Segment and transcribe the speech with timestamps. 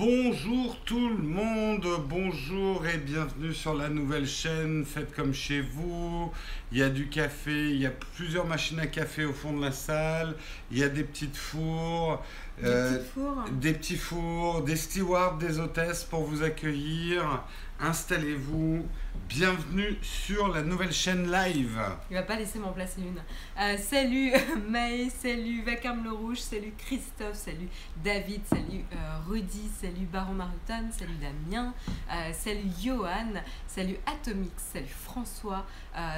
[0.00, 4.86] Bonjour tout le monde, bonjour et bienvenue sur la nouvelle chaîne.
[4.86, 6.32] Faites comme chez vous.
[6.72, 9.60] Il y a du café, il y a plusieurs machines à café au fond de
[9.60, 10.36] la salle.
[10.70, 12.24] Il y a des petites fours,
[12.62, 13.44] Des euh, petits fours.
[13.60, 17.44] des petits fours, des stewards, des hôtesses pour vous accueillir.
[17.82, 18.84] Installez-vous.
[19.30, 21.80] Bienvenue sur la nouvelle chaîne live.
[22.10, 23.22] Il va pas laisser m'en placer une.
[23.60, 24.32] Euh, salut
[24.68, 27.68] Maë, salut Vacarme le Rouge, salut Christophe, salut
[28.04, 31.72] David, salut euh, Rudy, salut Baron Marutan, salut Damien,
[32.10, 35.64] euh, salut Johan, salut Atomix, salut François,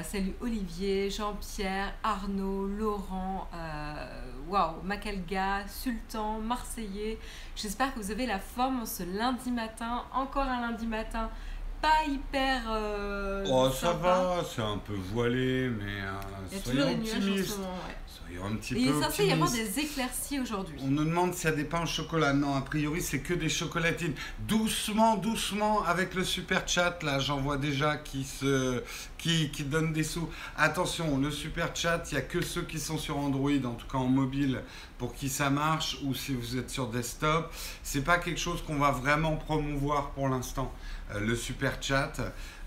[0.02, 3.48] salut Olivier, Jean-Pierre, Arnaud, Laurent,
[4.48, 7.18] waouh, Macalga, Sultan, Marseillais.
[7.56, 11.28] J'espère que vous avez la forme ce lundi matin, encore un lundi matin.
[11.82, 12.62] Pas hyper.
[12.70, 16.12] euh, Oh, ça va, c'est un peu voilé, mais euh,
[16.52, 17.58] Il y a toujours des nuages en ce optimistes.
[17.58, 17.96] moment, ouais.
[18.06, 20.76] Soyons un petit Et il peu est censé y avoir des éclaircies aujourd'hui.
[20.82, 22.32] On nous demande s'il y a des pains au chocolat.
[22.32, 24.14] Non, a priori, c'est que des chocolatines.
[24.46, 28.82] Doucement, doucement, avec le super chat, là, j'en vois déjà qui, se...
[29.18, 30.28] qui, qui donnent des sous.
[30.56, 33.86] Attention, le super chat, il n'y a que ceux qui sont sur Android, en tout
[33.90, 34.62] cas en mobile,
[34.98, 37.52] pour qui ça marche, ou si vous êtes sur desktop.
[37.82, 40.72] C'est pas quelque chose qu'on va vraiment promouvoir pour l'instant,
[41.20, 42.12] le super chat.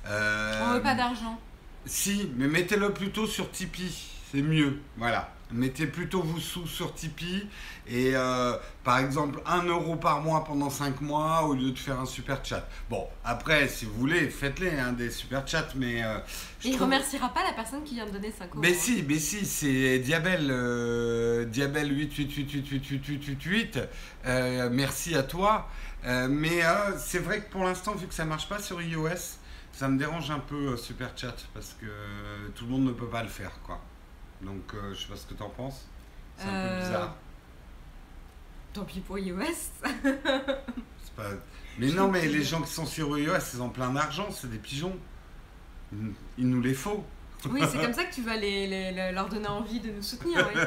[0.08, 1.40] Euh, On veut pas d'argent.
[1.86, 3.94] si, mais mettez-le plutôt sur Tipeee,
[4.32, 4.80] c'est mieux.
[4.98, 5.32] Voilà.
[5.52, 7.48] Mettez plutôt vos sous sur Tipeee
[7.88, 12.00] et euh, par exemple 1 euro par mois pendant 5 mois au lieu de faire
[12.00, 12.68] un super chat.
[12.90, 16.04] Bon, après, si vous voulez, faites-les hein, des super chats, mais.
[16.04, 16.18] euh,
[16.60, 18.60] je Et il trouve- remerciera pas la personne qui vient de donner 5 euros.
[18.60, 18.78] mais hein.
[18.78, 23.80] si, mais si, c'est Diabel, euh, Diabel 88888888.
[24.26, 25.70] Euh, merci à toi.
[26.06, 29.10] Euh, mais euh, c'est vrai que pour l'instant, vu que ça marche pas sur iOS,
[29.72, 32.92] ça me dérange un peu euh, Super Chat parce que euh, tout le monde ne
[32.92, 33.82] peut pas le faire, quoi.
[34.42, 35.88] Donc, je sais pas ce que t'en penses.
[36.38, 37.16] C'est un peu bizarre.
[38.74, 39.40] Tant pis pour iOS.
[39.84, 41.30] C'est pas-
[41.80, 44.58] Mais non, mais les gens qui sont sur iOS, ils ont plein d'argent, c'est des
[44.58, 44.96] pigeons.
[45.94, 47.04] Il- Il nous les faut.
[47.50, 50.02] oui, c'est comme ça que tu vas les, les- les- leur donner envie de nous
[50.04, 50.46] soutenir.
[50.54, 50.62] Oui.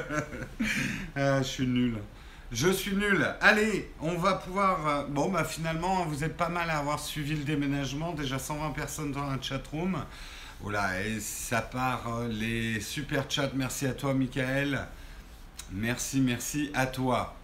[1.15, 1.99] Ah, je suis nul.
[2.51, 3.27] Je suis nul.
[3.41, 4.87] Allez, on va pouvoir.
[4.89, 8.13] euh, Bon, bah finalement, vous êtes pas mal à avoir suivi le déménagement.
[8.13, 9.99] Déjà 120 personnes dans la chatroom.
[10.61, 13.51] Voilà, et ça part euh, les super chats.
[13.55, 14.87] Merci à toi, Michael.
[15.73, 17.38] Merci, merci à toi.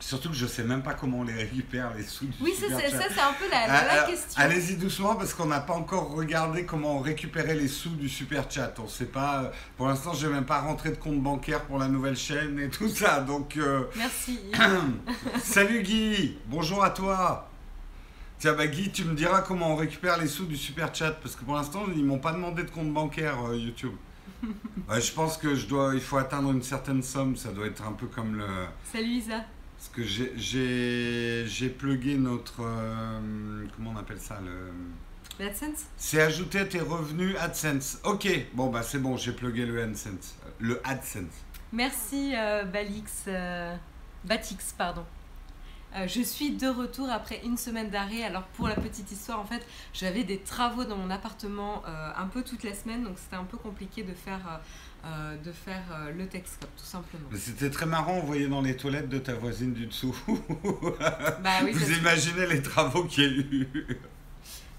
[0.00, 2.66] Surtout que je sais même pas comment on les récupère, les sous du Oui, ça,
[2.68, 2.98] super c'est chat.
[3.02, 4.42] ça, c'est un peu la, Ah, la ah, question.
[4.42, 8.72] Allez-y doucement parce qu'on n'a pas encore regardé comment récupérer les sous du super chat.
[8.82, 9.42] On sait pas.
[9.44, 12.70] euh, Pour l'instant, j'ai même pas rentré de compte bancaire pour la nouvelle chaîne et
[12.70, 13.20] tout ça.
[13.20, 14.38] Donc, euh, Merci.
[15.42, 16.38] salut Guy.
[16.46, 17.50] Bonjour à toi.
[18.38, 21.36] Tiens, bah Guy, tu me diras comment on récupère les sous du super chat parce
[21.36, 23.92] que pour l'instant, ils m'ont pas demandé de compte bancaire euh, YouTube.
[24.88, 27.36] Ouais, je pense que je dois, il faut atteindre une certaine somme.
[27.36, 28.46] Ça doit être un peu comme le.
[28.90, 29.44] Salut Isa.
[29.80, 32.60] Parce que j'ai- plugué notre.
[32.60, 34.72] euh, comment on appelle ça le...
[35.42, 37.98] l'AdSense C'est ajouté à tes revenus AdSense.
[38.04, 40.34] Ok, bon bah c'est bon, j'ai plugué le AdSense.
[40.44, 41.32] Euh, Le AdSense.
[41.72, 43.24] Merci euh, Balix.
[43.28, 43.74] euh,
[44.24, 45.04] Batix, pardon.
[45.96, 48.22] Euh, je suis de retour après une semaine d'arrêt.
[48.22, 52.42] Alors pour la petite histoire, en fait, j'avais des travaux dans mon appartement un peu
[52.42, 54.60] toute la semaine, donc c'était un peu compliqué de faire,
[55.04, 57.24] euh, euh, de faire euh, le Texcop, tout simplement.
[57.34, 60.16] C'était très marrant, on voyait dans les toilettes de ta voisine du dessous.
[61.42, 63.68] Bah oui, Vous imaginez les travaux qu'il y a eu.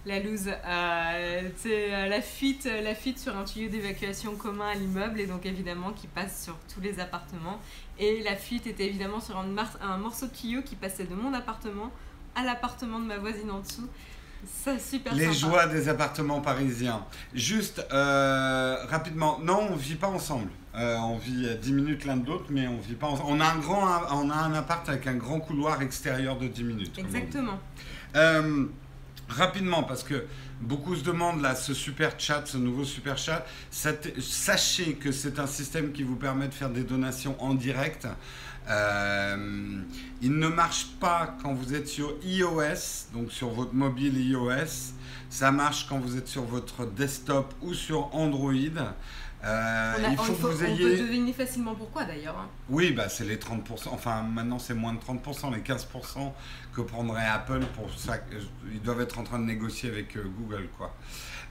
[0.05, 0.47] la loose.
[0.47, 5.27] Euh, c'est euh, la fuite, la fuite sur un tuyau d'évacuation commun à l'immeuble et
[5.27, 7.59] donc évidemment qui passe sur tous les appartements.
[7.99, 11.91] Et la fuite était évidemment sur un morceau de tuyau qui passait de mon appartement
[12.35, 13.88] à l'appartement de ma voisine en dessous.
[14.79, 15.38] Super Les sympa.
[15.38, 17.03] joies des appartements parisiens.
[17.34, 20.50] Juste, euh, rapidement, non, on vit pas ensemble.
[20.75, 23.30] Euh, on vit à 10 minutes l'un de l'autre, mais on vit pas ensemble.
[23.31, 26.63] On a un grand, on a un appart avec un grand couloir extérieur de 10
[26.63, 26.97] minutes.
[26.97, 27.59] Exactement.
[28.16, 28.66] Euh,
[29.30, 30.25] rapidement, parce que
[30.62, 35.47] beaucoup se demandent là, ce super chat, ce nouveau super chat, sachez que c'est un
[35.47, 38.07] système qui vous permet de faire des donations en direct.
[38.71, 39.81] Euh,
[40.21, 44.94] il ne marche pas quand vous êtes sur iOS, donc sur votre mobile iOS.
[45.29, 48.51] Ça marche quand vous êtes sur votre desktop ou sur Android.
[49.44, 50.97] Euh, On, a- il faut on- que vous on peut ayez.
[50.97, 52.38] deviner facilement pourquoi d'ailleurs.
[52.38, 52.47] hein.
[52.69, 53.89] Oui, bah c'est les 30%.
[53.91, 56.31] Enfin, maintenant c'est moins de 30%, les 15%
[56.73, 58.18] que prendrait Apple pour ça.
[58.71, 60.95] Ils doivent être en train de négocier avec euh, Google, quoi.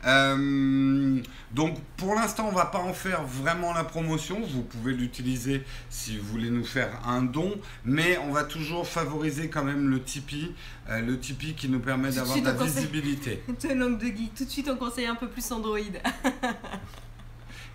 [0.06, 1.20] Euh,
[1.52, 4.40] donc pour l'instant, on va pas en faire vraiment la promotion.
[4.40, 7.52] Vous pouvez l'utiliser si vous voulez nous faire un don,
[7.84, 10.54] mais on va toujours favoriser quand même le Tipeee,
[10.88, 12.86] euh, le Tipeee qui nous permet d'avoir de la conseille.
[12.86, 13.42] visibilité.
[13.48, 14.36] De.
[14.36, 15.78] Tout de suite, on conseille un peu plus Android.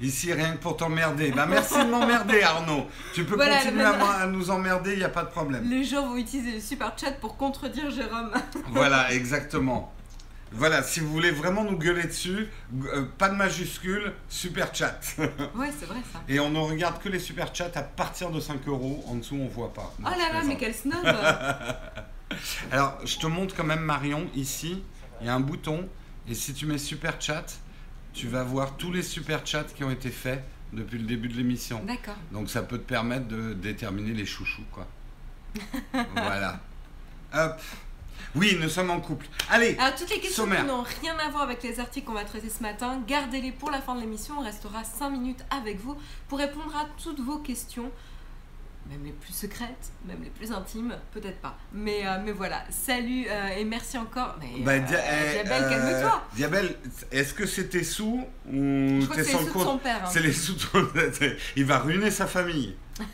[0.01, 1.31] ici rien que pour t'emmerder.
[1.31, 2.87] Bah merci de m'emmerder Arnaud.
[3.13, 5.69] Tu peux Voilà, continuer à, nous emmerder, il n'y a pas de problème.
[5.69, 8.31] Les gens vont utiliser le super chat pour contredire Jérôme.
[8.69, 9.93] Voilà, exactement.
[10.51, 12.47] Voilà, si vous voulez vraiment nous gueuler dessus,
[12.93, 14.99] euh, pas de majuscule, super chat.
[15.17, 16.21] ouais, c'est vrai ça.
[16.29, 19.03] Et on ne regarde que les super chats à partir de 5 euros.
[19.07, 19.93] En dessous, on voit pas.
[19.99, 21.03] Oh Non, là là, mais quel snob
[22.71, 24.81] Alors, je te montre quand même Marion, ici,
[25.19, 25.89] il y a un bouton,
[26.27, 27.45] et si tu mets super chat,
[28.15, 31.35] tu vas voir tous les super chats qui ont été faits depuis le début de
[31.35, 31.83] l'émission.
[31.85, 32.15] D'accord.
[32.31, 34.87] Donc ça peut te permettre de déterminer les chouchous, quoi.
[36.15, 36.59] voilà.
[37.33, 37.61] Hop.
[38.33, 39.27] Oui, nous sommes en couple.
[39.49, 40.61] Allez, Alors, toutes les questions Sommaire.
[40.61, 43.69] qui n'ont rien à voir avec les articles qu'on va traiter ce matin, gardez-les pour
[43.71, 44.35] la fin de l'émission.
[44.39, 45.95] On restera 5 minutes avec vous
[46.27, 47.91] pour répondre à toutes vos questions.
[48.89, 51.57] Même les plus secrètes, même les plus intimes, peut-être pas.
[51.73, 54.35] Mais, euh, mais voilà, salut euh, et merci encore.
[54.39, 56.23] Mais, bah, euh, Dia- eh, Diabel, euh, calme-toi.
[56.35, 56.75] Diabel,
[57.11, 58.51] est-ce que c'est tes sous ou
[59.01, 60.01] Je crois que c'est les le sous de son père.
[60.03, 60.09] hein.
[60.11, 62.75] C'est les sous de Il va ruiner sa famille.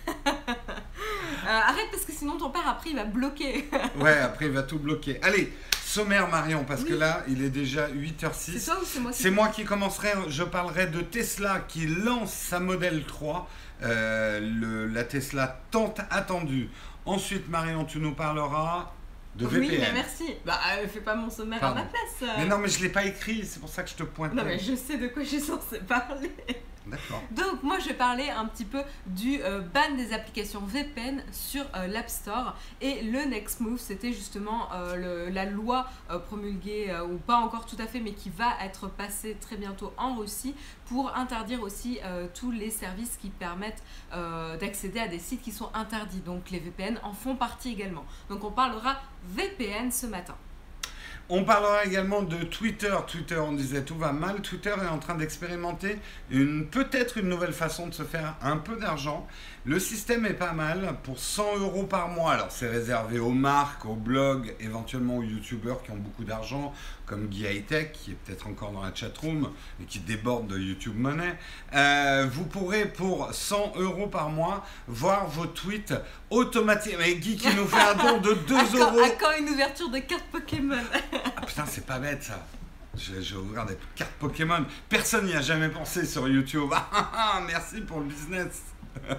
[1.48, 3.70] Arrête parce que sinon ton père après il va bloquer.
[4.00, 5.20] Ouais, après il va tout bloquer.
[5.24, 5.52] Allez,
[5.84, 8.66] sommaire Marion, parce que là, il est déjà c'est 8h06.
[8.66, 10.10] toi ou c'est moi qui- C'est moi qui commencerai.
[10.30, 16.70] Je parlerai de Tesla qui lance sa modèle 3, euh, le- la Tesla tant attendue.
[17.06, 18.92] Ensuite, Marion, tu nous parleras
[19.36, 19.70] de VPN.
[19.72, 20.36] Oui, mais merci.
[20.46, 21.80] Bah, euh, fais pas mon sommaire Pardon.
[21.82, 22.02] à ma place.
[22.30, 22.34] euh.
[22.38, 24.34] Mais non, mais je l'ai pas écrit, c'est pour ça que je te pointe.
[24.34, 26.32] Non, mais je sais de quoi je suis censée parler.
[27.32, 31.88] Donc moi je parler un petit peu du euh, ban des applications VPN sur euh,
[31.88, 32.56] l'App Store.
[32.82, 35.88] Et le next move c'était justement euh, la loi
[36.28, 40.16] promulguée ou pas encore tout à fait mais qui va être passée très bientôt en
[40.16, 40.56] Russie
[40.86, 42.00] pour interdire aussi
[42.34, 43.84] tous les services qui permettent
[44.60, 46.20] d'accéder à des sites qui sont interdits.
[46.20, 48.06] Donc les VPN en font partie également.
[48.30, 50.36] Donc on parlera VPN ce matin
[51.34, 52.94] On parlera également de Twitter.
[53.08, 54.42] Twitter, on disait tout va mal.
[54.42, 55.98] Twitter est en train d'expérimenter
[56.30, 59.26] peut-être une nouvelle façon de se faire un peu d'argent.
[59.64, 62.34] Le système est pas mal pour 100 euros par mois.
[62.34, 66.74] Alors c'est réservé aux marques, aux blogs, éventuellement aux youtubeurs qui ont beaucoup d'argent,
[67.12, 70.96] comme Guy Hightech qui est peut-être encore dans la chatroom et qui déborde de YouTube
[70.98, 71.38] Money.
[71.76, 75.94] Euh, vous pourrez pour 100 euros par mois voir vos tweets
[76.30, 76.96] automatiques.
[76.98, 79.00] Mais Guy qui nous fait un don de 2 à quand, euros.
[79.02, 80.78] à quand une ouverture de carte Pokémon
[81.36, 82.48] Ah putain, c'est pas bête ça.
[82.98, 84.66] Je, je vais ouvrir des cartes Pokémon.
[84.88, 86.70] Personne n'y a jamais pensé sur YouTube.
[86.74, 88.64] Ah, ah, ah, merci pour le business.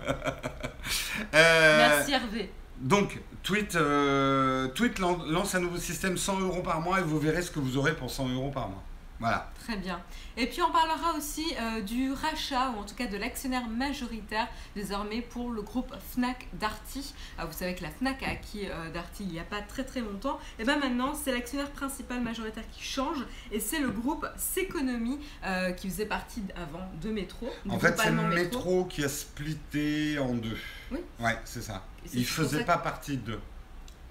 [1.35, 2.50] Euh, Merci Hervé
[2.82, 7.19] Donc, Tweet, euh, Tweet lan- lance un nouveau système 100 euros par mois et vous
[7.19, 8.82] verrez ce que vous aurez pour 100 euros par mois.
[9.20, 9.52] Voilà.
[9.62, 10.00] Très bien.
[10.37, 14.49] Et puis on parlera aussi euh, du rachat, ou en tout cas de l'actionnaire majoritaire
[14.75, 17.14] désormais pour le groupe Fnac Darty.
[17.38, 19.84] Ah, vous savez que la Fnac a acquis euh, Darty il n'y a pas très
[19.84, 20.40] très longtemps.
[20.58, 23.19] Et bien maintenant, c'est l'actionnaire principal majoritaire qui change
[23.52, 27.49] et c'est le groupe S'économie euh, qui faisait partie avant de Métro.
[27.69, 30.58] En fait, c'est allemand Métro qui a splitté en deux.
[30.90, 30.99] Oui.
[31.20, 31.84] Ouais, c'est ça.
[32.13, 33.39] Il faisait pas partie de.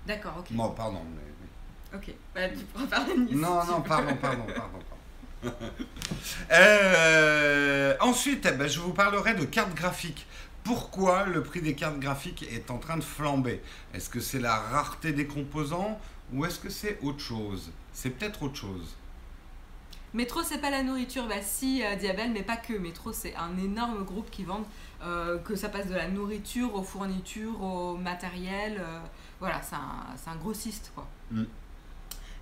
[0.07, 0.47] D'accord, ok.
[0.51, 1.01] Bon, pardon.
[1.15, 3.27] mais- Ok, bah, tu pourras faire la news.
[3.37, 4.45] Non, non, pardon, pardon.
[4.55, 4.79] pardon.
[6.51, 10.27] Euh, ensuite, eh ben, je vous parlerai de cartes graphiques.
[10.63, 13.61] Pourquoi le prix des cartes graphiques est en train de flamber?
[13.93, 15.99] Est-ce que c'est la rareté des composants
[16.33, 17.71] ou est-ce que c'est autre chose?
[17.93, 18.95] C'est peut-être autre chose.
[20.13, 22.73] Métro, c'est pas la nourriture, bah si, euh, Diabel, mais pas que.
[22.73, 24.65] Métro, c'est un énorme groupe qui vend,
[25.03, 28.77] euh, que ça passe de la nourriture aux fournitures, au matériel.
[28.79, 28.99] euh,
[29.39, 31.07] voilà, c'est un, un grossiste, quoi.
[31.31, 31.43] Mm.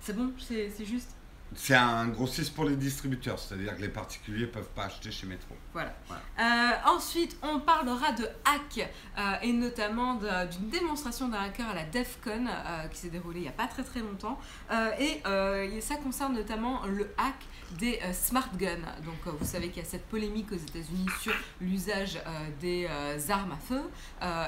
[0.00, 1.10] C'est bon, c'est juste?
[1.52, 5.56] C'est un grossiste pour les distributeurs, c'est-à-dire que les particuliers peuvent pas acheter chez Métro.
[5.72, 5.92] Voilà.
[6.06, 6.22] Voilà.
[6.38, 11.82] Euh, ensuite, on parlera de hack euh, et notamment d'une démonstration d'un hacker à la
[11.84, 14.38] DEFCON euh, qui s'est déroulée il n'y a pas très très longtemps.
[15.00, 15.20] Et
[15.80, 17.34] ça concerne notamment le hack
[17.78, 18.76] des euh, smart guns.
[19.04, 22.88] Donc, euh, vous savez qu'il y a cette polémique aux États-Unis sur l'usage euh, des
[23.30, 23.82] armes à feu.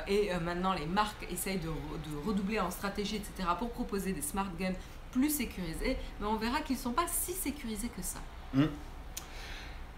[0.09, 4.23] Et maintenant, les marques essayent de, re- de redoubler en stratégie, etc., pour proposer des
[4.23, 4.75] smart guns
[5.13, 5.97] plus sécurisés.
[6.21, 8.21] Mais on verra qu'ils ne sont pas si sécurisés que ça.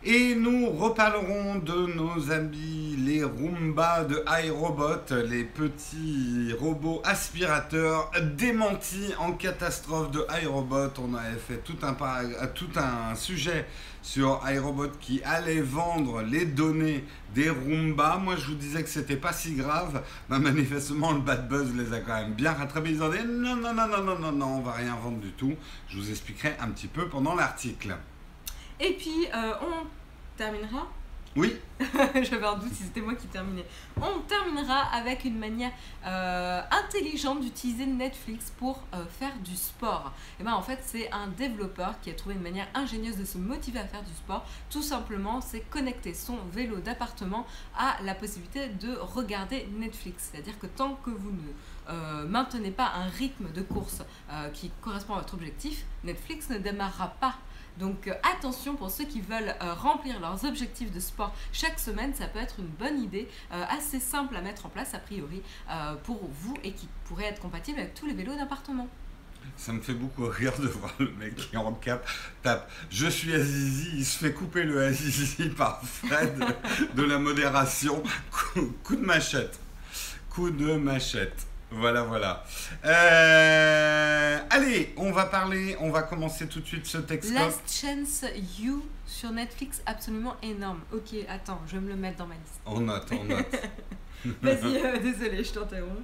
[0.07, 9.15] Et nous reparlerons de nos amis les Roomba de iRobot, les petits robots aspirateurs démentis
[9.19, 10.91] en catastrophe de iRobot.
[10.99, 11.95] On avait fait tout un,
[12.49, 13.65] tout un sujet
[14.03, 17.03] sur iRobot qui allait vendre les données
[17.35, 18.19] des Roomba.
[18.19, 20.03] Moi, je vous disais que c'était pas si grave.
[20.29, 22.91] Mais manifestement, le bad buzz les a quand même bien rattrapés.
[22.91, 25.33] Ils ont dit non, non, non, non, non, non, non, on va rien vendre du
[25.33, 25.55] tout.
[25.89, 27.97] Je vous expliquerai un petit peu pendant l'article.
[28.81, 29.87] Et puis, euh, on
[30.37, 30.89] terminera
[31.37, 31.55] Oui.
[32.23, 33.65] J'avais un doute si c'était moi qui terminais.
[34.01, 35.73] On terminera avec une manière
[36.05, 40.13] euh, intelligente d'utiliser Netflix pour euh, faire du sport.
[40.41, 43.39] Et ben en fait, c'est un développeur qui a trouvé une manière ingénieuse de se
[43.39, 44.45] motiver à faire du sport.
[44.71, 50.31] Tout simplement, c'est connecter son vélo d'appartement à la possibilité de regarder Netflix.
[50.31, 54.03] C'est-à-dire que tant que vous ne euh, maintenez pas un rythme de course
[54.53, 57.37] qui correspond à votre objectif, Netflix ne démarrera pas
[57.79, 62.15] donc euh, attention pour ceux qui veulent euh, remplir leurs objectifs de sport chaque semaine,
[62.15, 65.43] ça peut être une bonne idée, euh, assez simple à mettre en place a priori
[66.05, 68.89] pour vous et qui pourrait être compatible avec tous les vélos d'appartement.
[69.57, 72.07] Ça me fait beaucoup rire de voir le mec qui en cap
[72.43, 76.45] tape Je suis Azizi, il se fait couper le Azizi par Fred
[76.95, 78.03] de la modération.
[78.83, 79.59] coup de machette.
[80.31, 81.47] Coup de machette.
[81.77, 82.45] Voilà, voilà.
[82.85, 87.33] Euh, allez, on va parler, on va commencer tout de suite ce texte.
[87.33, 88.25] Last Chance
[88.59, 90.81] You sur Netflix, absolument énorme.
[90.93, 92.61] Ok, attends, je vais me le mettre dans ma liste.
[92.67, 93.47] On note, on note.
[94.43, 96.01] Vas-y, euh, désolé, je t'interromps.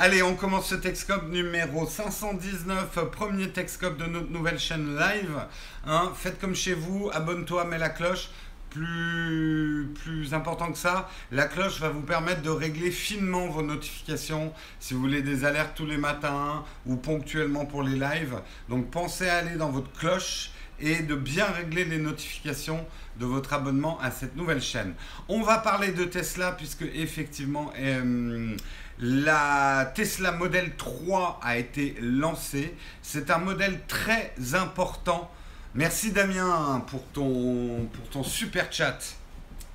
[0.00, 5.46] Allez, on commence ce Texcope numéro 519, premier Texcope de notre nouvelle chaîne live.
[5.86, 8.30] Hein, faites comme chez vous, abonne-toi, mets la cloche
[8.74, 14.94] plus, important que ça, la cloche va vous permettre de régler finement vos notifications si
[14.94, 18.40] vous voulez des alertes tous les matins ou ponctuellement pour les lives.
[18.68, 20.50] Donc pensez à aller dans votre cloche
[20.80, 22.84] et de bien régler les notifications
[23.20, 24.94] de votre abonnement à cette nouvelle chaîne.
[25.28, 28.56] On va parler de Tesla puisque effectivement euh,
[28.98, 32.74] la Tesla Model 3 a été lancée.
[33.02, 35.30] C'est un modèle très important
[35.74, 38.98] Merci Damien pour ton, pour ton super chat.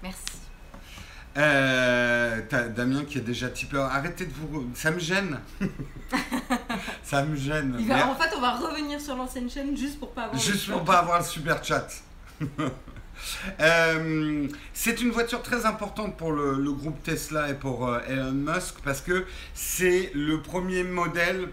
[0.01, 0.23] Merci.
[1.37, 2.41] Euh,
[2.75, 3.85] Damien qui est déjà tipeur.
[3.85, 4.69] Arrêtez de vous.
[4.73, 5.39] Ça me gêne.
[7.03, 7.75] ça me gêne.
[7.75, 10.41] En fait, on va revenir sur l'ancienne chaîne juste pour pas avoir.
[10.41, 11.87] Juste pour pas avoir le super chat.
[13.59, 18.75] Euh, c'est une voiture très importante pour le, groupe Tesla et pour euh, Elon Musk
[18.81, 21.49] parce que c'est le premier modèle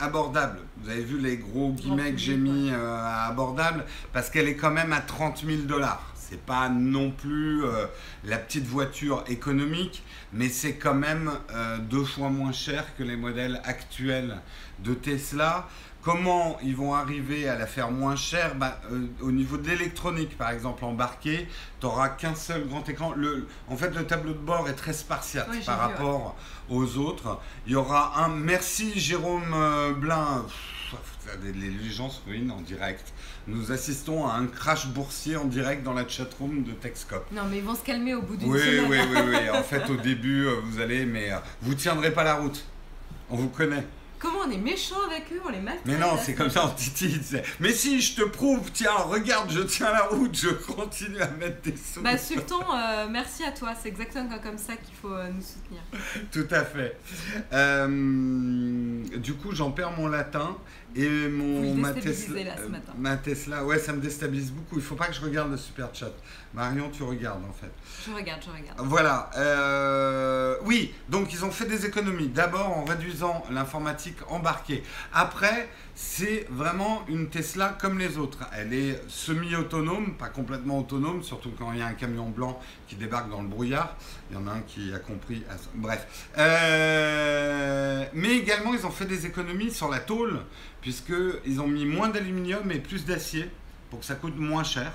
[0.00, 0.60] abordable.
[0.78, 4.56] Vous avez vu les gros guillemets que j'ai mis euh, à abordable parce qu'elle est
[4.56, 6.12] quand même à 30 000 dollars.
[6.14, 7.86] C'est pas non plus euh,
[8.24, 13.16] la petite voiture économique, mais c'est quand même euh, deux fois moins cher que les
[13.16, 14.36] modèles actuels
[14.80, 15.68] de Tesla.
[16.06, 20.38] Comment ils vont arriver à la faire moins chère bah, euh, Au niveau de l'électronique,
[20.38, 21.48] par exemple, embarqué,
[21.80, 23.12] tu n'auras qu'un seul grand écran.
[23.16, 26.36] Le, en fait, le tableau de bord est très spartiate par rapport
[26.68, 27.40] aux autres.
[27.66, 28.28] Il y aura un.
[28.28, 30.46] Merci Jérôme euh, Blin.
[31.42, 33.12] les gens se ruinent en direct.
[33.48, 37.26] Nous assistons à un crash boursier en direct dans la chatroom de Texcop.
[37.32, 38.86] Non, mais ils vont se calmer au bout d'une oui, semaine.
[38.88, 39.48] Oui, oui, oui.
[39.58, 41.32] En fait, au début, euh, vous allez, mais
[41.62, 42.64] vous tiendrez pas la route.
[43.28, 43.84] On vous connaît.
[44.18, 45.86] Comment on est méchant avec eux, on les maltraite.
[45.86, 47.20] Mais non, c'est comme ça, on titille.
[47.60, 51.60] Mais si, je te prouve, tiens, regarde, je tiens la route, je continue à mettre
[51.62, 52.02] des sous.
[52.02, 55.82] Bah, Sultan, euh, merci à toi, c'est exactement comme ça qu'il faut euh, nous soutenir.
[56.32, 56.98] Tout à fait.
[57.52, 60.56] Euh, du coup, j'en perds mon latin
[60.96, 62.92] et mon, ma, Tesla, là, ce matin.
[62.96, 64.76] ma Tesla, ouais, ça me déstabilise beaucoup.
[64.76, 66.12] Il faut pas que je regarde le super chat.
[66.54, 67.70] Marion, tu regardes en fait.
[68.06, 68.78] Je regarde, je regarde.
[68.78, 70.58] Voilà.
[70.64, 72.28] oui, donc ils ont fait des économies.
[72.28, 74.82] D'abord en réduisant l'informatique embarquée.
[75.12, 78.40] Après, c'est vraiment une Tesla comme les autres.
[78.56, 82.96] Elle est semi-autonome, pas complètement autonome, surtout quand il y a un camion blanc qui
[82.96, 83.96] débarque dans le brouillard.
[84.30, 85.42] Il y en a un qui a compris.
[85.74, 86.06] Bref.
[86.38, 90.40] Euh, mais également, ils ont fait des économies sur la tôle,
[90.80, 93.50] puisqu'ils ont mis moins d'aluminium et plus d'acier
[93.90, 94.92] pour que ça coûte moins cher.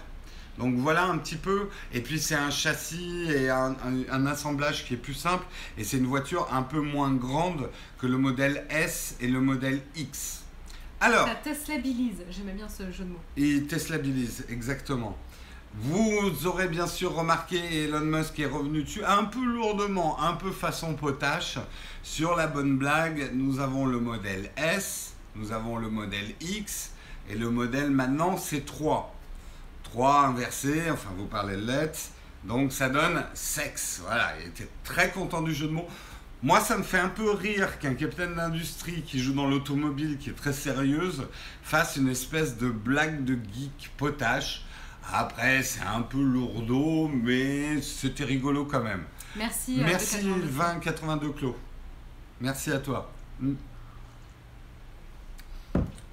[0.58, 1.70] Donc voilà un petit peu.
[1.94, 5.46] Et puis c'est un châssis et un, assemblage qui est plus simple.
[5.78, 9.82] Et c'est une voiture un peu moins grande que le modèle S et le modèle
[9.96, 10.44] X.
[11.00, 11.28] Alors.
[11.28, 13.20] Ça Teslabilise, j'aimais bien ce jeu de mots.
[13.38, 15.18] Il Teslabilise, exactement.
[15.74, 20.52] Vous aurez bien sûr remarqué, Elon Musk est revenu dessus un peu lourdement, un peu
[20.52, 21.60] façon potache.
[22.04, 26.92] Sur la bonne blague, nous avons le modèle S, nous avons le modèle X,
[27.30, 29.16] et le modèle maintenant c'est 3.
[29.84, 32.00] 3 inversé, enfin vous parlez de lettres,
[32.44, 34.02] donc ça donne sexe.
[34.06, 35.88] Voilà, il était très content du jeu de mots.
[36.44, 40.32] Moi, ça me fait un peu rire qu'un capitaine d'industrie qui joue dans l'automobile, qui
[40.32, 41.28] est très sérieuse,
[41.64, 44.66] fasse une espèce de blague de geek potache.
[45.12, 49.04] Après, c'est un peu lourdeau, mais c'était rigolo quand même.
[49.36, 49.80] Merci.
[49.80, 51.58] Euh, Merci 2082 Clos.
[52.40, 53.12] Merci à toi.
[53.40, 53.56] Hmm.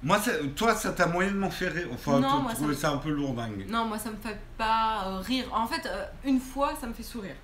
[0.01, 0.19] Moi,
[0.55, 1.87] toi, ça t'a moyennement fait rire.
[1.93, 3.65] Enfin, non, trouvais ça, un peu lourdingue.
[3.67, 5.45] Non, moi, ça me fait pas euh, rire.
[5.53, 7.35] En fait, euh, une fois, ça me fait sourire.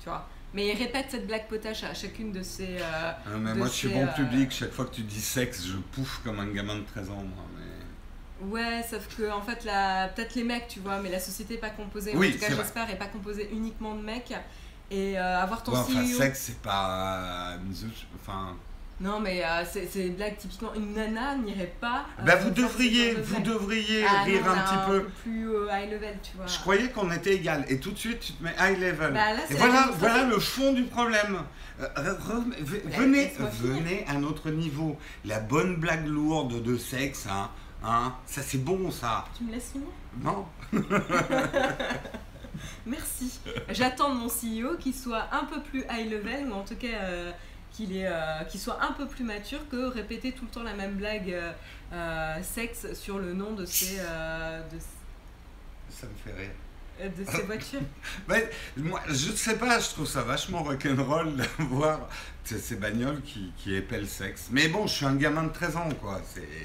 [0.00, 2.78] Tu vois mais il répète cette blague potache à chacune de ses.
[2.78, 4.50] Euh, ah, mais moi, je suis bon public.
[4.50, 7.14] Chaque fois que tu dis sexe, je pouffe comme un gamin de 13 ans.
[7.14, 7.69] Moi, mais...
[8.48, 10.08] Ouais, sauf que en fait, la...
[10.08, 12.54] peut-être les mecs, tu vois, mais la société n'est pas composée, Oui, en tout cas
[12.56, 14.32] j'espère, est pas composée uniquement de mecs.
[14.90, 16.18] Et euh, avoir ton Ouais, enfin, CEO.
[16.18, 17.56] sexe, c'est pas.
[18.20, 18.56] Enfin.
[19.00, 20.74] Non, mais euh, c'est une blague typiquement.
[20.74, 22.04] Une nana n'irait pas.
[22.18, 25.04] euh, Bah, vous devriez, de vous devriez Ah, rire non, un petit peu.
[25.22, 26.46] plus euh, high level, tu vois.
[26.46, 27.64] Je croyais qu'on était égal.
[27.68, 29.14] Et tout de suite, tu te mets high level.
[29.14, 31.38] Bah, là, Et voilà, voilà le fond du problème.
[31.80, 33.32] Euh, Ouais, venez,
[33.62, 34.98] venez à notre niveau.
[35.24, 37.48] La bonne blague lourde de sexe, hein,
[37.84, 39.24] hein, ça c'est bon ça.
[39.36, 39.88] Tu me laisses finir?
[40.20, 40.46] Non
[42.86, 43.40] Merci.
[43.70, 46.88] J'attends de mon CEO qu'il soit un peu plus high level, ou en tout cas
[47.02, 47.32] euh,
[47.72, 50.74] qu'il est, euh, qu'il soit un peu plus mature que répéter tout le temps la
[50.74, 51.52] même blague euh,
[51.92, 54.78] euh, sexe sur le nom de ses, de,
[55.88, 56.50] Ça me fait rire.
[57.00, 57.80] Euh, de ses voitures.
[58.76, 62.08] Moi, je sais pas, je trouve ça vachement rock'n'roll d'avoir
[62.44, 64.48] ces ces bagnoles qui, qui épellent le sexe.
[64.50, 66.20] Mais bon, je suis un gamin de 13 ans, quoi.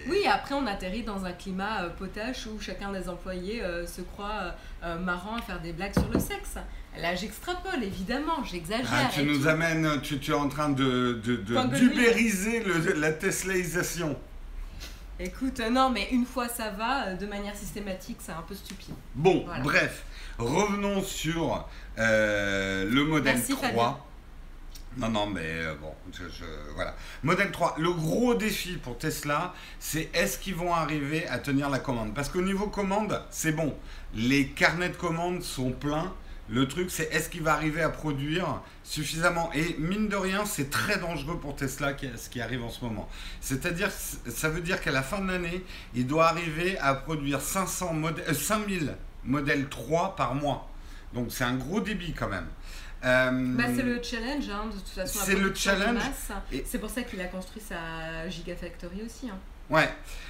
[0.10, 4.02] Oui, après on atterrit dans un climat euh, potache où chacun des employés euh, se
[4.02, 6.56] croit euh, marrant à faire des blagues sur le sexe.
[7.00, 8.88] Là j'extrapole, évidemment, j'exagère.
[8.92, 9.48] Ah, tu nous tout.
[9.50, 14.18] amènes, tu, tu es en train de, de, de d'ubériser le- la Teslaisation.
[15.20, 18.94] Écoute, non, mais une fois ça va, de manière systématique, c'est un peu stupide.
[19.14, 19.62] Bon, Voilà.
[19.64, 20.04] bref,
[20.38, 23.68] revenons sur euh, le modèle Merci, 3.
[23.70, 23.98] Fabien.
[24.98, 26.96] Non, non, mais euh, bon, je, je- voilà.
[27.24, 31.80] Modèle 3, le gros défi pour Tesla, c'est est-ce qu'ils vont arriver à tenir la
[31.80, 32.14] commande?
[32.14, 33.76] Parce qu'au niveau commande, c'est bon.
[34.14, 36.14] Les carnets de commandes sont pleins.
[36.48, 39.50] Le truc, c'est est-ce qu'il va arriver à produire suffisamment?
[39.54, 43.10] Et mine de rien, c'est très dangereux pour Tesla ce qui arrive en ce moment.
[43.42, 45.66] C'est-à-dire, ça veut dire qu'à la fin de l'année,
[45.96, 50.70] il doit arriver à produire 500 modèles, euh, 5000 modèles 3 par mois.
[51.14, 52.48] Donc c'est un gros débit quand même.
[53.04, 55.20] Euh, Bah, c'est le challenge, hein, de toute façon.
[55.24, 56.02] C'est le challenge.
[56.52, 59.30] Et- C'est pour ça qu'il a construit sa Gigafactory aussi.
[59.30, 59.38] hein.
[59.70, 59.90] Ouais.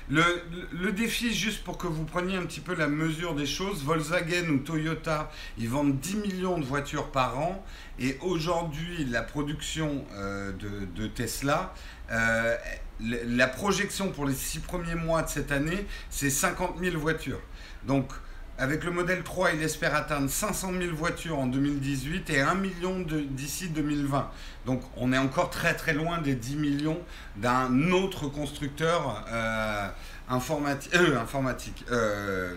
[0.10, 0.24] Le,
[0.72, 4.48] le- défi, juste pour que vous preniez un petit peu la mesure des choses, Volkswagen
[4.50, 7.64] ou Toyota, ils vendent 10 millions de voitures par an.
[8.00, 11.74] Et aujourd'hui, la production euh, de, de Tesla,
[12.12, 12.56] euh,
[13.02, 17.42] la projection pour les six premiers mois de cette année, c'est 50 000 voitures.
[17.86, 18.12] Donc,
[18.58, 23.00] avec le modèle 3, il espère atteindre 500 000 voitures en 2018 et 1 million
[23.02, 24.30] d'ici 2020.
[24.66, 27.00] Donc, on est encore très très loin des 10 millions
[27.36, 29.88] d'un autre constructeur euh,
[30.32, 32.56] euh, informatique euh,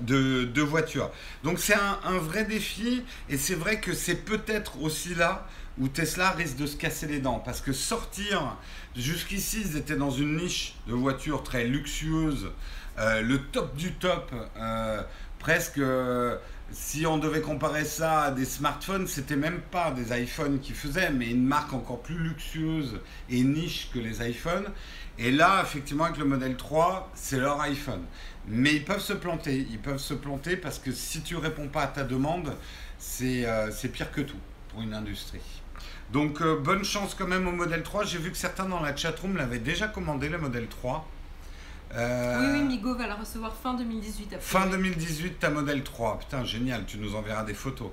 [0.00, 1.10] de, voitures.
[1.44, 5.46] Donc, c'est un, vrai défi et c'est vrai que c'est peut-être aussi là
[5.78, 8.56] où Tesla risque de se casser les dents parce que sortir
[8.96, 12.50] jusqu'ici, ils étaient dans une niche de voitures très luxueuse
[12.98, 15.02] euh, le top du top, euh,
[15.38, 16.36] presque, euh,
[16.72, 21.10] si on devait comparer ça à des smartphones, c'était même pas des iPhones qui faisaient,
[21.10, 24.66] mais une marque encore plus luxueuse et niche que les iPhones.
[25.16, 28.02] Et là, effectivement, avec le modèle 3, c'est leur iPhone.
[28.48, 31.82] Mais ils peuvent se planter, ils peuvent se planter parce que si tu réponds pas
[31.82, 32.52] à ta demande,
[32.98, 33.46] c'est
[33.92, 34.38] pire que tout
[34.70, 35.62] pour une industrie.
[36.12, 38.04] Donc bonne chance quand même au modèle 3.
[38.04, 41.06] J'ai vu que certains dans la chatroom l'avaient déjà commandé, le modèle 3.
[41.94, 44.34] Euh, Oui, oui, Migo va la recevoir fin 2018.
[44.34, 44.40] Après.
[44.40, 46.18] Fin 2018, ta modèle 3.
[46.18, 47.90] Putain, génial, tu nous enverras des photos.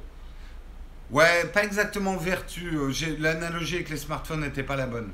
[1.11, 2.75] Ouais, pas exactement vertu.
[2.77, 5.11] euh, L'analogie avec les smartphones n'était pas la bonne.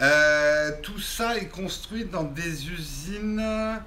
[0.00, 3.80] Euh, tout ça est construit dans des usines.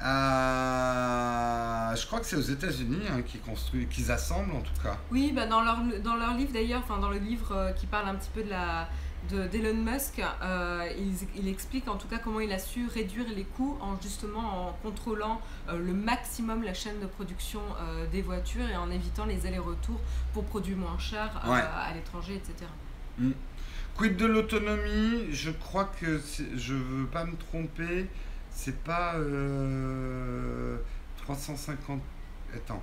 [0.00, 4.96] À- Je crois que c'est aux États-Unis hein, qu'ils construisent, qu'ils assemblent en tout cas.
[5.10, 8.08] Oui, bah dans, leur, dans leur livre d'ailleurs, enfin dans le livre euh, qui parle
[8.08, 8.88] un petit peu de la
[9.30, 13.26] de- d'Elon Musk, euh, il, il explique en tout cas comment il a su réduire
[13.34, 18.22] les coûts en justement en contrôlant euh, le maximum la chaîne de production euh, des
[18.22, 20.00] voitures et en évitant les allers-retours
[20.32, 21.60] pour produire moins cher euh, Ouais.
[21.60, 22.70] à l'étranger, etc.
[23.96, 25.26] Quid de l'autonomie?
[25.32, 26.20] Je crois que
[26.56, 28.06] je veux pas me tromper.
[28.62, 30.76] C'est pas euh,
[31.22, 31.98] 350.
[32.54, 32.82] Attends.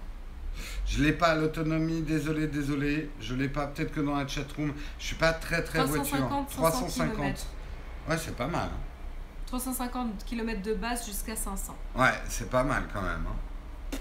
[0.88, 3.12] Je l'ai pas l'autonomie, désolé, désolé.
[3.22, 3.68] Je l'ai pas.
[3.68, 6.80] Peut-être que dans la chatroom, je suis pas très très 350, voiture.
[6.90, 7.46] 500 km.
[8.10, 8.70] Ouais, c'est pas mal.
[8.74, 8.80] hein.
[9.46, 11.76] 350 km de base jusqu'à 500.
[11.96, 13.26] Ouais, c'est pas mal quand même.
[13.30, 13.98] hein.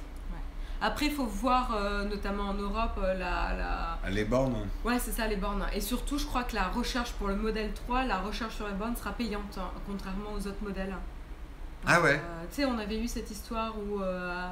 [0.80, 3.54] Après, il faut voir, euh, notamment en Europe, euh, la,
[4.02, 4.54] la, Les bornes.
[4.56, 4.66] hein.
[4.82, 5.66] Ouais, c'est ça, les bornes.
[5.74, 8.74] Et surtout, je crois que la recherche pour le modèle 3, la recherche sur les
[8.74, 10.94] bornes sera payante, hein, contrairement aux autres modèles.
[11.86, 12.14] Ah ouais.
[12.14, 14.48] Euh, tu sais, on avait eu cette histoire où euh,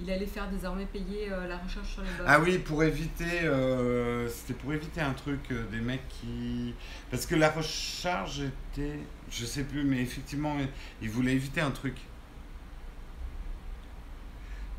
[0.00, 2.28] il allait faire désormais payer euh, la recherche sur les bornes.
[2.28, 6.74] Ah oui, pour éviter, euh, c'était pour éviter un truc euh, des mecs qui,
[7.10, 8.98] parce que la recharge était,
[9.30, 10.56] je sais plus, mais effectivement,
[11.00, 11.96] ils voulaient éviter un truc.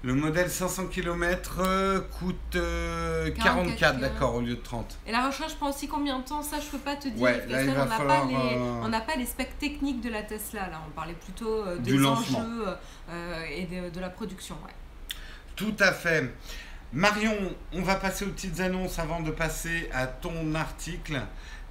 [0.06, 5.00] Le modèle 500 km euh, coûte euh, 44, 44, d'accord, au lieu de 30.
[5.08, 6.44] Et la recherche prend aussi combien de temps?
[6.44, 7.20] Ça, je peux pas te dire.
[7.20, 10.70] Ouais, là, on n'a pas, euh, on n'a pas les specs techniques de la Tesla,
[10.70, 10.80] là.
[10.88, 12.68] On parlait plutôt euh, des enjeux
[13.10, 14.54] euh, et de, de la production.
[14.64, 14.74] Ouais.
[15.56, 16.32] Tout à fait.
[16.94, 17.36] Marion,
[17.74, 21.20] on va passer aux petites annonces avant de passer à ton article.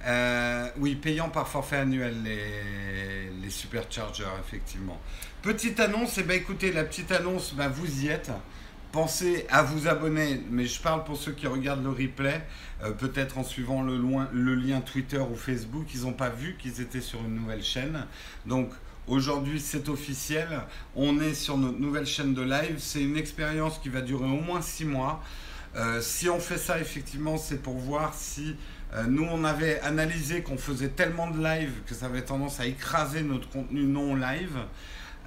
[0.05, 4.99] Euh, oui, payant par forfait annuel, les, les superchargers, effectivement.
[5.45, 8.31] Petite annonce, et ben écoutez, la petite annonce, ben vous y êtes.
[8.91, 12.41] Pensez à vous abonner, mais je parle pour ceux qui regardent le replay,
[12.83, 16.99] euh, peut-être en suivant le lien Twitter ou Facebook, ils n'ont pas vu qu'ils étaient
[16.99, 18.07] sur une nouvelle chaîne.
[18.47, 18.71] Donc
[19.05, 20.47] aujourd'hui c'est officiel,
[20.95, 24.41] on est sur notre nouvelle chaîne de live, c'est une expérience qui va durer au
[24.41, 25.21] moins six mois.
[25.75, 28.55] Euh, si on fait ça, effectivement, c'est pour voir si
[28.95, 32.65] euh, nous, on avait analysé qu'on faisait tellement de live que ça avait tendance à
[32.65, 34.57] écraser notre contenu non live.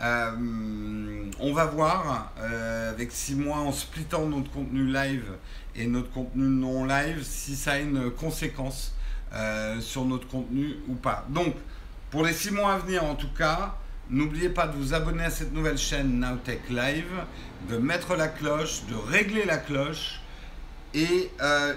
[0.00, 5.32] Euh, on va voir euh, avec six mois en splittant notre contenu live
[5.74, 8.94] et notre contenu non live si ça a une conséquence
[9.32, 11.26] euh, sur notre contenu ou pas.
[11.30, 11.54] Donc,
[12.10, 13.74] pour les six mois à venir en tout cas,
[14.08, 17.12] n'oubliez pas de vous abonner à cette nouvelle chaîne Nowtech Live,
[17.68, 20.20] de mettre la cloche, de régler la cloche.
[20.94, 21.30] Et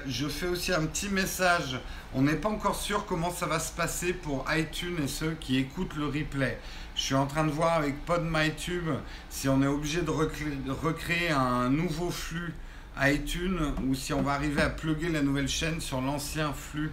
[0.08, 1.78] je fais aussi un petit message.
[2.14, 5.58] On n'est pas encore sûr comment ça va se passer pour iTunes et ceux qui
[5.58, 6.58] écoutent le replay.
[7.02, 8.88] Je suis en train de voir avec PodMyTube
[9.32, 12.54] si on est obligé de recré- de recréer un nouveau flux
[13.02, 16.92] iTunes ou si on va arriver à plugger la nouvelle chaîne sur l'ancien flux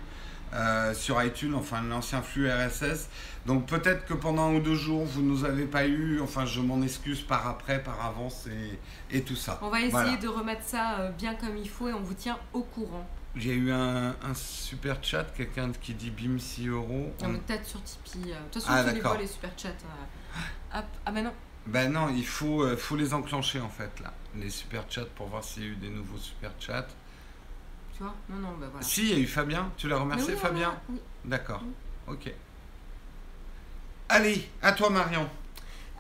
[0.55, 3.11] euh, sur iTunes, enfin l'ancien flux RSS.
[3.45, 6.47] Donc peut-être que pendant un ou deux jours, vous ne nous avez pas eu, enfin
[6.47, 8.79] je m'en excuse par après, par avance et,
[9.15, 9.59] et tout ça.
[9.61, 10.17] On va essayer Voilà.
[10.17, 13.07] de remettre ça euh, bien comme il faut et on vous tient au courant.
[13.39, 17.15] J'ai eu un, un super chat, quelqu'un qui dit bim 6 euros.
[17.23, 18.33] Non, mais peut-être sur Tipeee.
[18.33, 18.39] euh.
[18.39, 19.69] De toute façon, Ah, tu les vois, les super chats.
[19.69, 20.79] euh.
[20.79, 20.85] Hop.
[21.07, 21.33] Ah, bah non.
[21.67, 25.27] Ben non, il faut, euh, faut les enclencher en fait là, les super chats pour
[25.29, 26.87] voir s'il y a eu des nouveaux super chats.
[27.95, 28.15] Tu vois?
[28.31, 28.85] Non, non, bah voilà.
[28.85, 30.99] Si, il y a eu Fabien, tu l'as remercié oui, Fabien oui.
[31.25, 31.63] D'accord,
[32.07, 32.33] ok.
[34.09, 35.29] Allez, à toi Marion.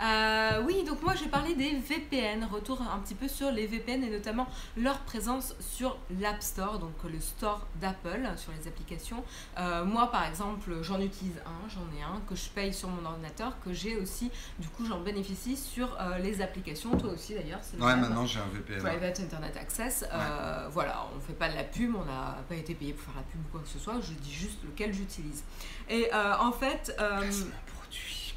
[0.00, 4.04] Euh, oui, donc moi j'ai parlé des VPN, retour un petit peu sur les VPN
[4.04, 9.24] et notamment leur présence sur l'App Store, donc le store d'Apple sur les applications.
[9.58, 13.04] Euh, moi par exemple j'en utilise un, j'en ai un que je paye sur mon
[13.04, 17.60] ordinateur, que j'ai aussi, du coup j'en bénéficie sur euh, les applications, toi aussi d'ailleurs.
[17.78, 18.00] Ouais, même.
[18.00, 18.78] maintenant j'ai un VPN.
[18.78, 20.04] Private Internet Access,
[20.70, 23.22] voilà, on fait pas de la pub, on n'a pas été payé pour faire la
[23.22, 25.42] pub ou quoi que ce soit, je dis juste lequel j'utilise.
[25.90, 26.96] Et en fait,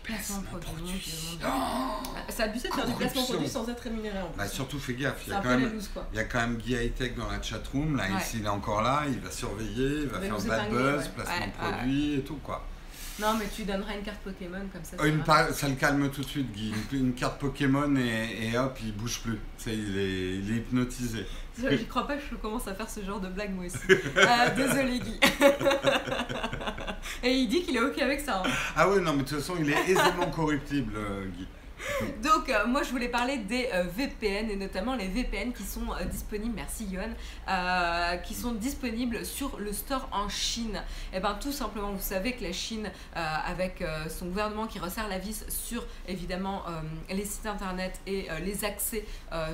[0.03, 2.25] Placement produit, placement produit, produit.
[2.29, 3.33] c'est abusé de faire du placement Corruption.
[3.33, 4.37] produit sans être rémunéré en plus.
[4.37, 5.73] Bah surtout fais gaffe, il y a quand même...
[5.73, 6.07] loose quoi.
[6.11, 8.21] Il y a quand même Guy Hightech dans la chatroom, là, Ouais.
[8.33, 11.11] il est encore là, il va surveiller, il va va faire bad buzz, ouais.
[11.15, 12.65] placement Ouais, produits et tout quoi.
[13.21, 14.97] Non mais tu donneras une carte Pokémon comme ça.
[14.97, 16.73] Ça une ça le calme tout de suite, Guy.
[16.91, 19.37] Une, une carte Pokémon et, et hop, il bouge plus.
[19.67, 21.25] Il, est, il est hypnotisé.
[21.57, 23.77] Je crois pas que je commence à faire ce genre de blague moi aussi.
[23.89, 25.19] Euh, désolé Guy.
[27.23, 28.41] Et il dit qu'il est ok avec ça.
[28.45, 28.49] hein.
[28.75, 31.47] Ah ouais, non, mais de toute façon, il est aisément corruptible, euh, Guy.
[32.23, 35.91] Donc, euh, moi, je voulais parler des euh, VPN et notamment les VPN qui sont
[35.91, 37.13] euh, disponibles, merci Yohan,
[38.23, 40.81] qui sont disponibles sur le store en Chine.
[41.13, 45.17] Et ben, tout simplement, vous savez que la Chine, avec son gouvernement qui resserre la
[45.17, 46.63] vis sur évidemment
[47.09, 49.05] les sites internet et les accès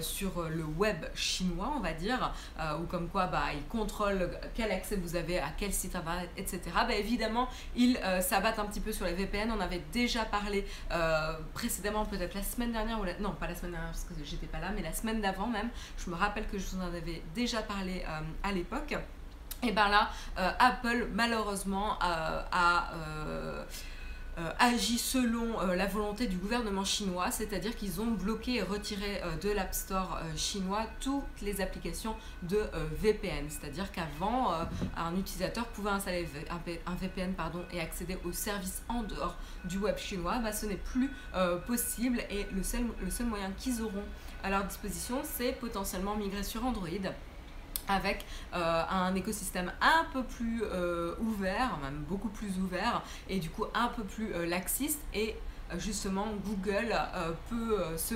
[0.01, 2.33] sur le web chinois, on va dire,
[2.79, 6.61] ou comme quoi bah, ils contrôlent quel accès vous avez à quel site internet, etc.
[6.75, 9.51] Bah, évidemment, ils s'abattent un petit peu sur les VPN.
[9.51, 10.65] On avait déjà parlé
[11.53, 14.47] précédemment, peut-être la semaine dernière, ou la- non, pas la semaine dernière parce que j'étais
[14.47, 15.69] pas là, mais la semaine d'avant même.
[15.97, 18.95] Je me rappelle que je vous en avais déjà parlé euh, à l'époque.
[19.63, 22.91] Et ben là, euh, Apple malheureusement euh, a
[24.37, 28.61] euh, euh, agi selon euh, la volonté du gouvernement chinois, c'est-à-dire qu'ils ont bloqué et
[28.61, 32.59] retiré euh, de l'App Store chinois toutes les applications de
[33.01, 33.45] VPN.
[33.49, 34.51] C'est-à-dire qu'avant,
[34.95, 37.33] un utilisateur pouvait installer un, VPN
[37.71, 40.39] et accéder aux services en dehors du web chinois.
[40.39, 41.09] Bah, ce n'est plus
[41.65, 44.03] possible et le seul moyen qu'ils auront
[44.43, 46.87] à leur disposition, c'est potentiellement migrer sur Android
[47.87, 53.49] avec euh, un écosystème un peu plus euh, ouvert, même beaucoup plus ouvert, et du
[53.49, 54.99] coup un peu plus euh, laxiste.
[55.13, 55.35] Et
[55.77, 56.97] justement, Google
[57.49, 58.15] peut se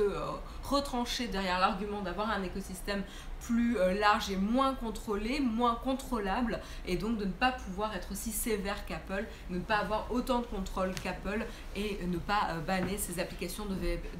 [0.64, 3.04] retrancher derrière l'argument d'avoir un écosystème
[3.42, 8.12] plus euh, large et moins contrôlé, moins contrôlable, et donc de ne pas pouvoir être
[8.12, 12.98] aussi sévère qu'Apple, ne pas avoir autant de contrôle qu'Apple, et ne pas euh, banner
[12.98, 13.76] ces applications de,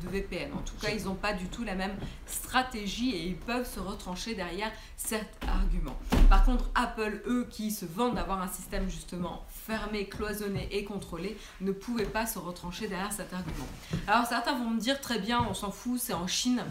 [0.10, 0.52] VPN.
[0.54, 3.80] En tout cas, ils n'ont pas du tout la même stratégie et ils peuvent se
[3.80, 5.98] retrancher derrière cet argument.
[6.30, 11.38] Par contre, Apple, eux, qui se vendent d'avoir un système justement fermé, cloisonné et contrôlé,
[11.62, 13.68] ne pouvaient pas se retrancher derrière cet argument.
[14.08, 16.64] Alors certains vont me dire très bien, on s'en fout, c'est en Chine.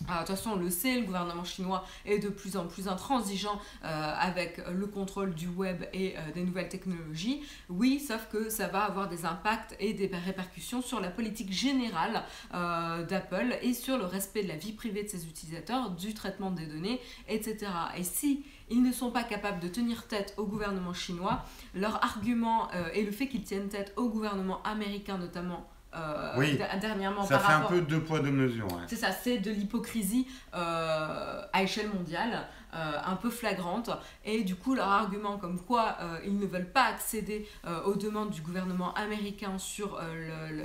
[0.00, 3.60] De toute façon, on le sait, le gouvernement chinois est de plus en plus intransigeant
[3.84, 7.42] euh, avec le contrôle du web et euh, des nouvelles technologies.
[7.68, 12.22] Oui, sauf que ça va avoir des impacts et des répercussions sur la politique générale
[12.54, 16.50] euh, d'Apple et sur le respect de la vie privée de ses utilisateurs, du traitement
[16.50, 17.66] des données, etc.
[17.96, 22.70] Et si ils ne sont pas capables de tenir tête au gouvernement chinois, leur argument
[22.94, 27.24] est le fait qu'ils tiennent tête au gouvernement américain notamment euh, oui, dernièrement.
[27.24, 28.68] Ça fait un peu deux poids deux mesures.
[28.86, 33.90] C'est ça, c'est de l'hypocrisie euh, à échelle mondiale, euh, un peu flagrante.
[34.24, 37.48] Et du coup, leur argument comme quoi ils ne veulent pas accéder
[37.84, 40.64] aux demandes du gouvernement américain sur le,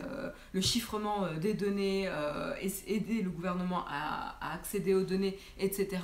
[0.53, 2.09] le, chiffrement des données,
[2.87, 6.01] aider le gouvernement à, à, accéder aux données, etc.,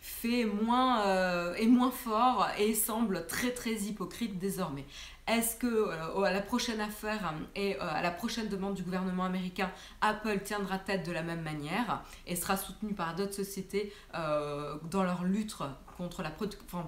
[0.00, 4.84] fait moins, est moins fort et semble très très hypocrite désormais.
[5.28, 9.24] Est-ce que euh, à la prochaine affaire et euh, à la prochaine demande du gouvernement
[9.24, 14.76] américain, Apple tiendra tête de la même manière et sera soutenu par d'autres sociétés euh,
[14.90, 15.54] dans leur lutte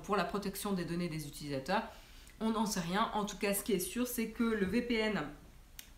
[0.02, 1.82] pour la protection des données des utilisateurs?
[2.40, 3.08] On n'en sait rien.
[3.14, 5.22] En tout cas, ce qui est sûr, c'est que le VPN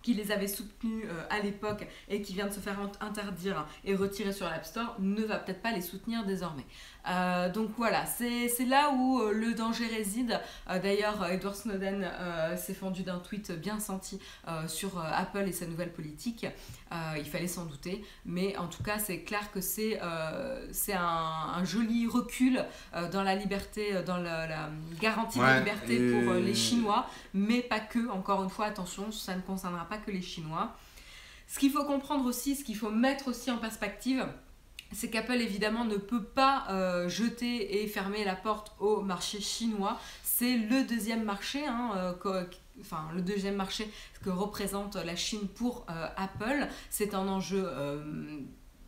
[0.02, 4.32] qui les avait soutenus à l'époque et qui vient de se faire interdire et retirer
[4.32, 6.64] sur l'App Store ne va peut-être pas les soutenir désormais.
[7.08, 10.40] Euh, donc voilà, c'est là où euh, le danger réside.
[10.68, 12.10] Euh, d'ailleurs, Edward Snowden
[12.56, 14.18] s'est fendu d'un tweet bien senti
[14.66, 16.46] sur Apple et sa nouvelle politique.
[17.16, 22.06] il fallait s'en douter, mais en tout cas, c'est clair que c'est un, un, joli
[22.06, 22.64] recul
[23.12, 24.68] dans la liberté, dans la,
[25.00, 28.08] garantie de liberté pour les Chinois, mais pas que.
[28.10, 30.74] Encore une fois, attention, ça ne concernera pas que les Chinois.
[31.48, 34.26] Ce qu'il faut comprendre aussi, ce qu'il faut mettre aussi en perspective,
[34.96, 40.00] c'est qu'Apple évidemment ne peut pas euh, jeter et fermer la porte au marché chinois.
[40.22, 42.44] C'est le deuxième marché, hein, euh,
[42.80, 43.90] enfin le deuxième marché
[44.24, 46.66] que représente la Chine pour euh, Apple.
[46.88, 47.68] C'est un enjeu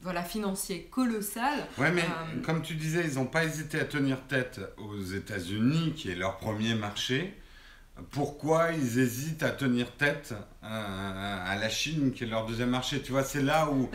[0.01, 1.67] voilà, financier colossal.
[1.77, 2.05] Ouais, mais
[2.45, 6.39] comme tu disais, ils n'ont pas hésité à tenir tête aux États-Unis, qui est leur
[6.39, 7.35] premier marché
[8.11, 13.01] pourquoi ils hésitent à tenir tête à, la Chine, qui est leur deuxième marché.
[13.03, 13.89] Tu vois, c'est là où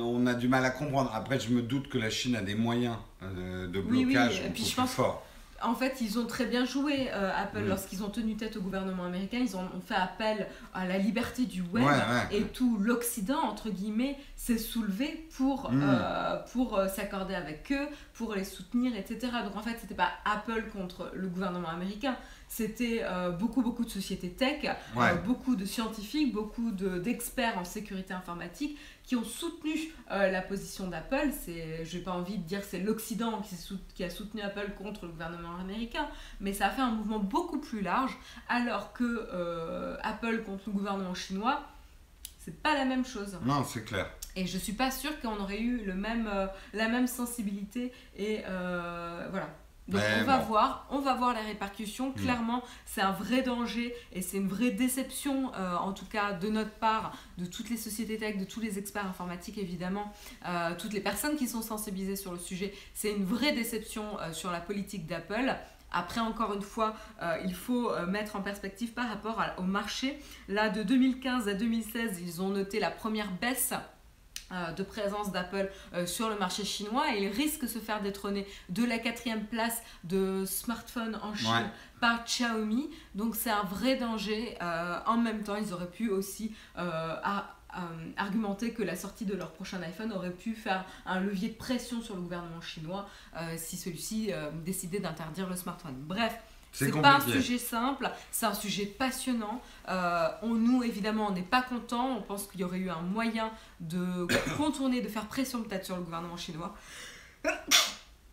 [0.00, 1.10] on a du mal à comprendre.
[1.14, 4.74] Après, je me doute que la Chine a des moyens euh, de blocage oui, oui.
[4.74, 5.24] plus forts
[5.62, 9.04] en fait, ils ont très bien joué, euh, Apple, lorsqu'ils ont tenu tête au gouvernement
[9.04, 9.38] américain.
[9.40, 11.86] Ils ont, fait appel à la liberté du web
[12.30, 15.82] et tout l'Occident, entre guillemets, s'est soulevé pour, mm.
[15.82, 19.32] euh, pour euh, s'accorder avec eux, pour les soutenir, etc.
[19.44, 22.16] Donc en fait, c'était pas Apple contre le gouvernement américain,
[22.48, 23.02] c'était
[23.38, 24.66] beaucoup, beaucoup de sociétés tech,
[25.24, 29.72] beaucoup de scientifiques, beaucoup d'experts en sécurité informatique qui ont soutenu
[30.10, 31.30] euh, la position d'Apple.
[31.32, 33.56] C'est, j'ai pas envie de dire que c'est l'Occident qui,
[33.94, 36.06] qui, a soutenu Apple contre le gouvernement américain,
[36.40, 38.14] mais ça a fait un mouvement beaucoup plus large,
[38.50, 41.62] alors que euh, Apple contre le gouvernement chinois,
[42.38, 43.38] c'est pas la même chose.
[43.46, 44.10] Non, c'est clair.
[44.36, 48.42] Et je suis pas sûre qu'on aurait eu le même, euh, la même sensibilité et
[48.42, 49.48] voilà.
[49.88, 52.10] Donc on va voir, on va voir les répercussions.
[52.10, 52.14] Mm.
[52.14, 56.48] Clairement, c'est un vrai danger et c'est une vraie déception, euh, en tout cas de
[56.48, 60.12] notre part, de toutes les sociétés tech, de tous les experts informatiques évidemment,
[60.46, 62.74] euh, toutes les personnes qui sont sensibilisées sur le sujet.
[62.92, 65.56] C'est une vraie déception euh, sur la politique d'Apple.
[65.90, 66.94] Après, encore une fois,
[67.46, 70.18] il faut mettre en perspective par rapport au marché.
[70.46, 73.72] Là, de 2015 à 2016, ils ont noté la première baisse
[74.50, 78.46] de présence d'Apple euh, sur le marché chinois et il risque de se faire détrôner
[78.68, 82.90] de la quatrième place de smartphone en Chine par Xiaomi.
[83.14, 84.56] Donc c'est un vrai danger.
[84.62, 86.54] Euh, en même temps, ils auraient pu aussi
[88.16, 92.00] argumenter que la sortie de leur prochain iPhone aurait pu faire un levier de pression
[92.00, 93.08] sur le gouvernement chinois
[93.56, 94.30] si celui-ci
[94.64, 95.94] décidait d'interdire le smartphone.
[95.98, 96.36] Bref,
[96.72, 99.60] c'est pas un sujet simple, c'est un sujet passionnant.
[99.88, 102.16] Euh, on, nous, évidemment, on n'est pas content.
[102.16, 103.50] On pense qu'il y aurait eu un moyen
[103.80, 104.26] de
[104.56, 106.74] contourner, de faire pression peut-être sur le gouvernement chinois.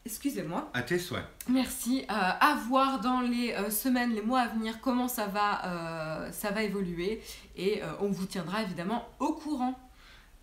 [0.06, 0.70] Excusez-moi.
[0.76, 1.26] À tes souhaits.
[1.50, 2.04] Merci.
[2.04, 6.52] Euh, à voir dans les euh, semaines, les mois à venir comment ça va, ça
[6.52, 7.22] va évoluer.
[7.58, 9.80] Et on vous tiendra évidemment au courant.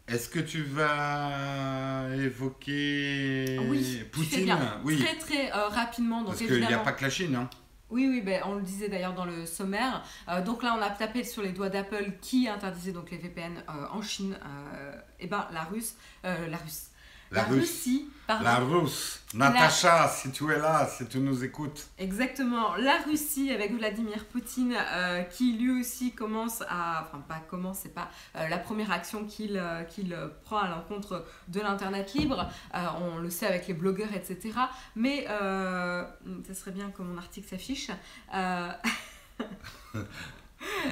[0.08, 6.24] Est-ce que tu vas évoquer oui, Poutine Oui, très très rapidement.
[6.24, 7.36] Parce qu'il n'y a pas que la Chine.
[7.36, 7.48] Hein.
[7.92, 10.02] Oui, oui, ben, on le disait d'ailleurs dans le sommaire.
[10.26, 13.62] Euh, donc là, on a tapé sur les doigts d'Apple qui interdisait donc les VPN
[13.68, 14.38] euh, en Chine.
[14.42, 16.86] Euh, et ben la Russe, la Russe,
[17.32, 18.44] la, Russie, pardon.
[18.44, 19.22] La Russe.
[19.34, 21.86] Natacha, si tu es là, si tu nous écoutes.
[21.98, 22.76] Exactement.
[22.76, 27.06] La Russie avec Vladimir Poutine euh, qui lui aussi commence à...
[27.06, 30.14] Enfin, pas commence, c'est pas euh, la première action qu'il euh, qu'il
[30.44, 32.50] prend à l'encontre de l'Internet libre.
[32.74, 34.52] on le sait avec les blogueurs, etc.
[34.96, 37.90] Mais ça serait bien que mon article s'affiche.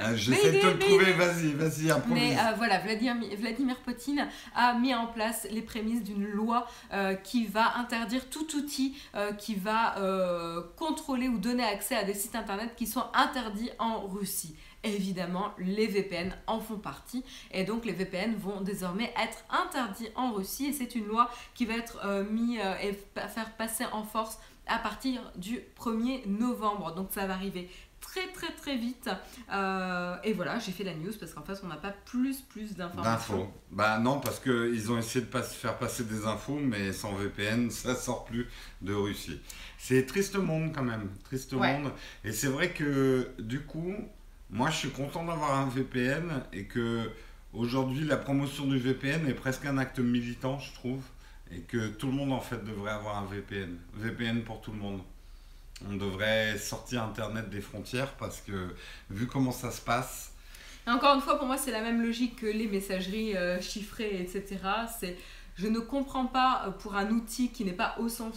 [0.03, 2.23] Ah, J'essaie de te le trouver, vas-y, vas-y, improvise.
[2.23, 7.15] Mais euh, voilà, Vladimir, Vladimir Poutine a mis en place les prémices d'une loi euh,
[7.15, 9.95] qui va interdire tout outil euh, qui va
[10.77, 14.57] contrôler ou donner accès à des sites internet qui sont interdits en Russie.
[14.83, 20.33] Évidemment, les VPN en font partie et donc les VPN vont désormais être interdits en
[20.33, 24.79] Russie et c'est une loi qui va être mise et faire passer en force à
[24.79, 26.95] partir du 1er novembre.
[26.95, 27.69] Donc ça va arriver
[28.01, 29.09] très très très vite.
[29.53, 32.75] Euh, et voilà, j'ai fait la news parce qu'en fait on n'a pas plus plus
[32.75, 33.37] d'informations.
[33.39, 33.53] D'infos.
[33.71, 37.71] Bah non, parce qu'ils ont essayé de pas- faire passer des infos, mais sans VPN,
[37.71, 38.49] ça sort plus
[38.83, 39.41] de Russie.
[39.79, 41.79] C'est triste monde quand même, triste Ouais.
[41.79, 41.93] monde.
[42.25, 43.95] Et c'est vrai que du coup,
[44.51, 47.09] moi je suis content d'avoir un VPN et que
[47.53, 51.03] aujourd'hui la promotion du VPN est presque un acte militant, je trouve,
[51.53, 53.77] et que tout le monde en fait devrait avoir un VPN.
[53.95, 55.01] VPN pour tout le monde.
[55.89, 58.75] On devrait sortir Internet des frontières parce que
[59.09, 60.33] vu comment ça se passe,
[60.87, 64.59] encore une fois, pour moi, c'est la même logique que les messageries euh, chiffrées, etc.
[64.99, 65.17] C'est,
[65.57, 67.97] je ne comprends pas euh, pour un outil qui n'est pas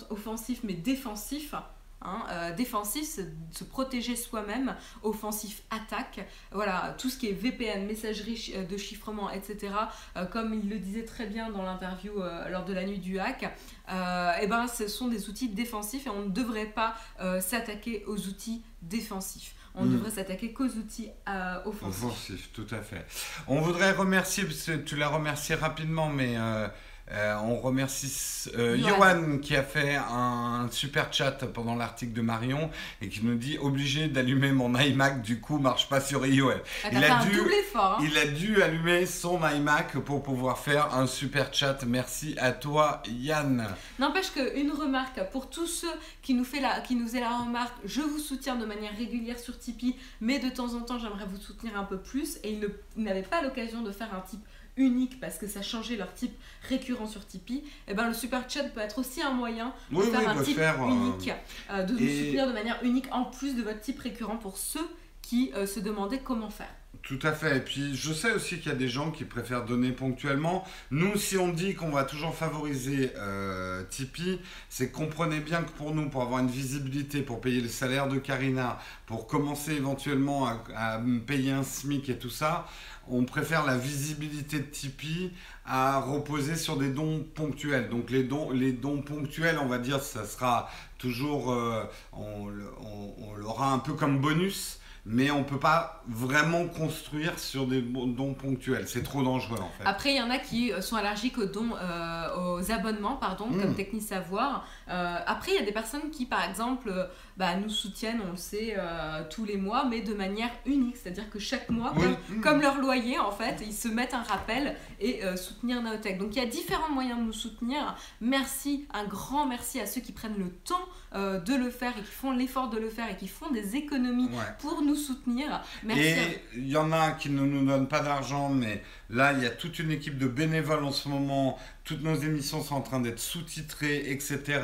[0.10, 1.56] offensif mais défensif.
[2.04, 4.76] Hein, euh, défensif, c'est de se protéger soi-même.
[5.02, 6.28] Offensif, attaque.
[6.52, 9.74] Voilà, tout ce qui est VPN, messagerie euh, de chiffrement, etc.
[10.18, 13.20] euh, comme il le disait très bien dans l'interview euh, lors de la nuit du
[13.20, 13.56] hack,
[13.89, 16.96] euh, eh ben, ce sont des outils défensifs et on ne devrait pas
[17.42, 19.56] s'attaquer aux outils défensifs.
[19.76, 19.94] On Mm.
[19.94, 22.04] devrait s'attaquer qu'aux outils euh, offensifs.
[22.04, 23.06] Offensif, tout à fait.
[23.48, 26.68] On voudrait remercier, parce que tu l'as remercié rapidement, mais euh,
[27.13, 28.88] euh, on remercie euh, Johan.
[28.97, 32.69] Johan qui a fait un super chat pendant l'article de Marion
[33.02, 36.52] et qui nous dit obligé d'allumer mon iMac, du coup marche pas sur iOS.
[36.84, 37.97] Ah, Il a dû- effort.
[37.99, 38.04] hein.
[38.06, 41.78] Il a dû allumer son iMac pour pouvoir faire un super chat.
[41.86, 43.67] Merci à toi Yann.
[43.99, 45.88] N'empêche qu'une remarque pour tous ceux
[46.21, 49.39] qui nous, fait la, qui nous aient la remarque, je vous soutiens de manière régulière
[49.39, 52.69] sur Tipeee, mais de temps en temps j'aimerais vous soutenir un peu plus et ils
[53.02, 54.43] n'avaient pas l'occasion de faire un type
[54.78, 56.34] unique parce que ça changeait leur type
[56.68, 60.06] récurrent sur Tipeee, et ben le super chat peut être aussi un moyen de Oui,
[60.10, 61.32] faire oui, un type faire, euh, unique,
[61.72, 64.88] euh, de soutenir de manière unique en plus de votre type récurrent pour ceux
[65.22, 66.74] qui euh, se demandaient comment faire.
[67.04, 67.58] Tout à fait.
[67.58, 70.63] Et puis, je sais aussi qu'il y a des gens qui préfèrent donner ponctuellement.
[70.89, 74.39] Nous, si on dit qu'on va toujours favoriser euh, Tipeee,
[74.70, 78.20] c'est comprenez bien que pour nous, pour avoir une visibilité, pour payer le salaire de
[78.20, 82.68] Karina, pour commencer éventuellement à, à payer un SMIC et tout ça,
[83.10, 85.34] on préfère la visibilité de Tipeee
[85.66, 87.89] à reposer sur des dons ponctuels.
[87.89, 92.48] Donc les dons, les dons ponctuels, on va dire, ça sera toujours, euh, on,
[92.82, 97.82] on- on l'aura un peu comme bonus, mais on peut pas vraiment construire sur des
[97.82, 98.88] dons ponctuels.
[98.88, 99.84] C'est trop dangereux en fait.
[99.86, 103.48] Après, il y en a qui euh, sont allergiques aux dons, euh, aux abonnements, pardon,
[103.50, 103.62] Mm.
[103.62, 104.66] comme Techni Savoir.
[104.89, 106.92] Euh, après, il y a des personnes qui, par exemple,
[107.36, 110.96] bah, nous soutiennent, on le sait, euh, tous les mois, mais de manière unique.
[110.98, 112.04] C'est-à-dire que chaque mois, Oui.
[112.04, 116.18] comme, comme leur loyer, en fait, ils se mettent un rappel et soutenir Naotech.
[116.18, 117.96] Donc, il y a différents moyens de nous soutenir.
[118.22, 122.08] Merci, un grand merci à ceux qui prennent le temps de le faire et qui
[122.12, 124.44] font l'effort de le faire et qui font des économies Ouais.
[124.60, 125.63] pour nous soutenir.
[125.84, 126.01] Merci.
[126.01, 129.45] Et il y en a qui ne nous donnent pas d'argent, mais là, il y
[129.45, 131.58] a toute une équipe de bénévoles en ce moment.
[131.84, 134.62] Toutes nos émissions sont en train d'être sous-titrées, etc.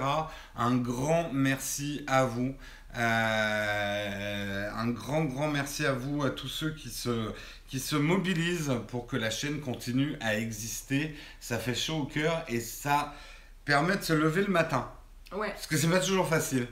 [0.55, 2.55] Un grand merci à vous.
[2.97, 7.31] Euh, un grand, grand merci à vous, à tous ceux qui se,
[7.67, 11.15] qui se mobilisent pour que la chaîne continue à exister.
[11.39, 13.13] Ça fait chaud au cœur et ça
[13.65, 14.91] permet de se lever le matin.
[15.31, 16.67] Ouais, Parce que c'est pas toujours facile.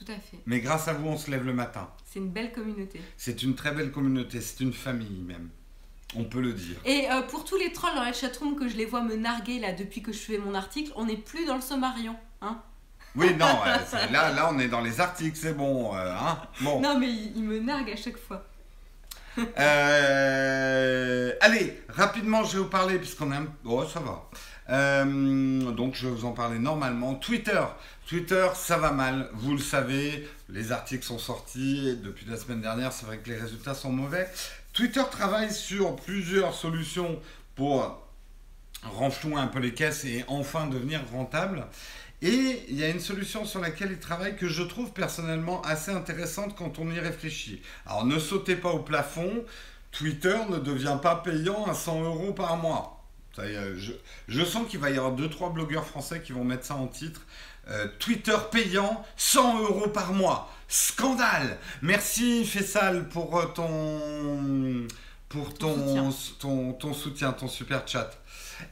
[0.00, 0.38] Tout à fait.
[0.46, 1.88] Mais grâce à vous, on se lève le matin.
[2.06, 3.00] C'est une belle communauté.
[3.18, 5.50] C'est une très belle communauté, c'est une famille même.
[6.16, 6.76] On peut le dire.
[6.86, 9.60] Et euh, pour tous les trolls dans la chatroom que je les vois me narguer
[9.60, 12.16] là depuis que je fais mon article, on n'est plus dans le sommarion.
[12.40, 12.62] Hein
[13.14, 13.76] Oui, non, euh,
[14.10, 15.94] là, là, on est dans les articles, c'est bon.
[15.94, 16.80] euh, hein bon.
[16.80, 18.44] non mais ils ils me narguent à chaque fois.
[19.58, 23.46] Euh, allez, rapidement, je vais vous parler, puisqu'on a un...
[23.64, 24.28] Oh, ça va.
[25.72, 27.14] Donc, je vais vous en parler normalement.
[27.14, 27.60] Twitter.
[28.10, 30.28] Twitter, ça va mal, vous le savez.
[30.48, 32.92] Les articles sont sortis depuis la semaine dernière.
[32.92, 34.28] C'est vrai que les résultats sont mauvais.
[34.72, 37.20] Twitter travaille sur plusieurs solutions
[37.54, 38.04] pour
[38.82, 41.68] renflouer un peu les caisses et enfin devenir rentable.
[42.20, 45.92] Et il y a une solution sur laquelle il travaille que je trouve personnellement assez
[45.92, 47.62] intéressante quand on y réfléchit.
[47.86, 49.44] Alors ne sautez pas au plafond,
[49.92, 52.96] Twitter ne devient pas payant à 100 euros par mois.
[53.38, 57.22] Je sens qu'il va y avoir 2-3 blogueurs français qui vont mettre ça en titre.
[57.70, 60.50] Euh, Twitter payant 100 euros par mois.
[60.66, 64.86] Scandale Merci Fessal pour euh, ton,
[65.28, 68.10] pour Ton ton, ton, ton soutien, ton super chat.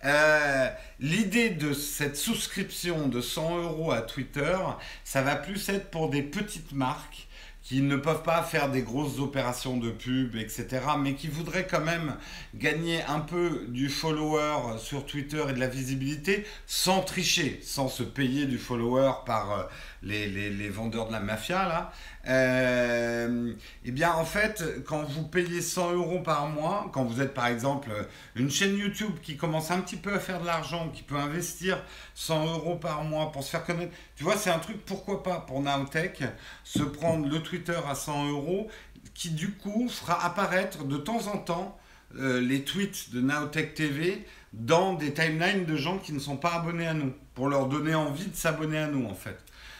[0.04, 0.68] Euh,
[1.00, 4.56] L'idée de cette souscription de 100 euros à Twitter,
[5.04, 7.27] ça va plus être pour des petites marques
[7.68, 10.66] qui ne peuvent pas faire des grosses opérations de pub, etc.,
[10.98, 12.16] mais qui voudraient quand même
[12.54, 18.02] gagner un peu du follower sur Twitter et de la visibilité sans tricher, sans se
[18.02, 19.62] payer du follower par euh,
[20.02, 21.92] les, les, les vendeurs de la mafia, là.
[22.28, 23.52] Euh,
[23.84, 27.46] eh bien, en fait, quand vous payez 100 euros par mois, quand vous êtes par
[27.46, 27.90] exemple
[28.36, 31.82] une chaîne YouTube qui commence un petit peu à faire de l'argent, qui peut investir
[32.14, 35.40] 100 euros par mois pour se faire connaître, tu vois, c'est un truc, pourquoi pas
[35.40, 36.22] pour Nowtech,
[36.64, 38.68] se prendre le Twitter à 100 euros,
[39.14, 41.78] qui du coup fera apparaître de temps en temps
[42.16, 46.54] euh, les tweets de Nowtech TV dans des timelines de gens qui ne sont pas
[46.54, 49.38] abonnés à nous, pour leur donner envie de s'abonner à nous en fait.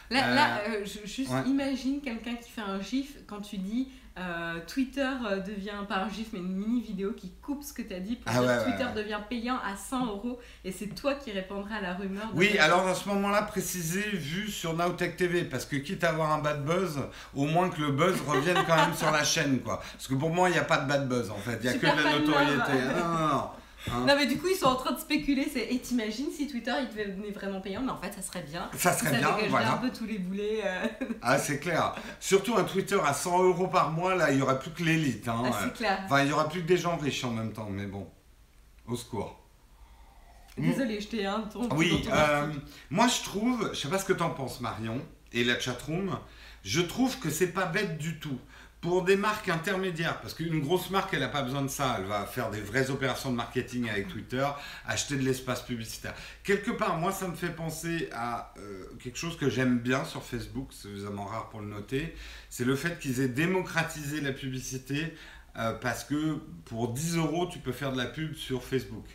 [0.09, 1.43] Là, là euh, je, juste ouais.
[1.45, 6.09] imagine quelqu'un qui fait un gif quand tu dis euh, Twitter euh, devient, pas un
[6.09, 8.41] gif, mais une mini vidéo qui coupe ce que tu as dit pour Ah dire
[8.41, 8.93] ouais, ouais, Twitter ouais.
[9.03, 12.27] devient payant à 100 euros et c'est toi qui répondras à la rumeur.
[12.33, 16.33] Oui, alors à ce moment-là, précisez vu sur Nowtech TV, parce que quitte à avoir
[16.33, 16.99] un bad buzz,
[17.33, 19.79] au moins que le buzz revienne quand même sur la chaîne, quoi.
[19.93, 21.59] Parce que pour moi, il n'y a pas de bad buzz, en fait.
[21.63, 22.71] Il n'y a que de la notoriété.
[22.97, 23.49] non, non, non.
[23.87, 24.05] Hein.
[24.07, 26.73] Non mais du coup ils sont en train de spéculer, c'est et t'imagines si Twitter
[26.81, 28.69] il devenait vraiment payant, mais en fait ça serait bien.
[28.77, 29.73] Ça serait bien, dégagerait voilà.
[29.73, 30.61] un peu tous les boulets.
[30.65, 30.85] euh,
[31.21, 31.95] Ah, c'est clair.
[32.19, 35.27] Surtout un Twitter à 100 euros par mois, là, il n'y aurait plus que l'élite.
[35.27, 35.43] Hein.
[35.45, 36.01] ah, c'est clair.
[36.05, 38.07] Enfin, il n'y aura plus que des gens riches en même temps, mais bon.
[38.87, 39.35] Au secours.
[40.57, 41.69] Désolée, je t'ai un ton.
[41.75, 42.47] Oui, ton- euh,
[42.89, 44.99] moi je trouve, je sais pas ce que t'en penses Marion
[45.31, 46.19] et la chatroom,
[46.63, 48.37] je trouve que c'est pas bête du tout.
[48.81, 52.05] Pour des marques intermédiaires, parce qu'une grosse marque, elle n'a pas besoin de ça, elle
[52.05, 54.47] va faire des vraies opérations de marketing avec Twitter,
[54.87, 56.13] acheter de l'espace publicitaire.
[56.43, 60.23] Quelque part, moi, ça me fait penser à euh, quelque chose que j'aime bien sur
[60.23, 62.15] Facebook, c'est suffisamment rare pour le noter,
[62.49, 65.13] c'est le fait qu'ils aient démocratisé la publicité,
[65.57, 69.05] euh, parce que pour 10 euros, tu peux faire de la pub sur Facebook.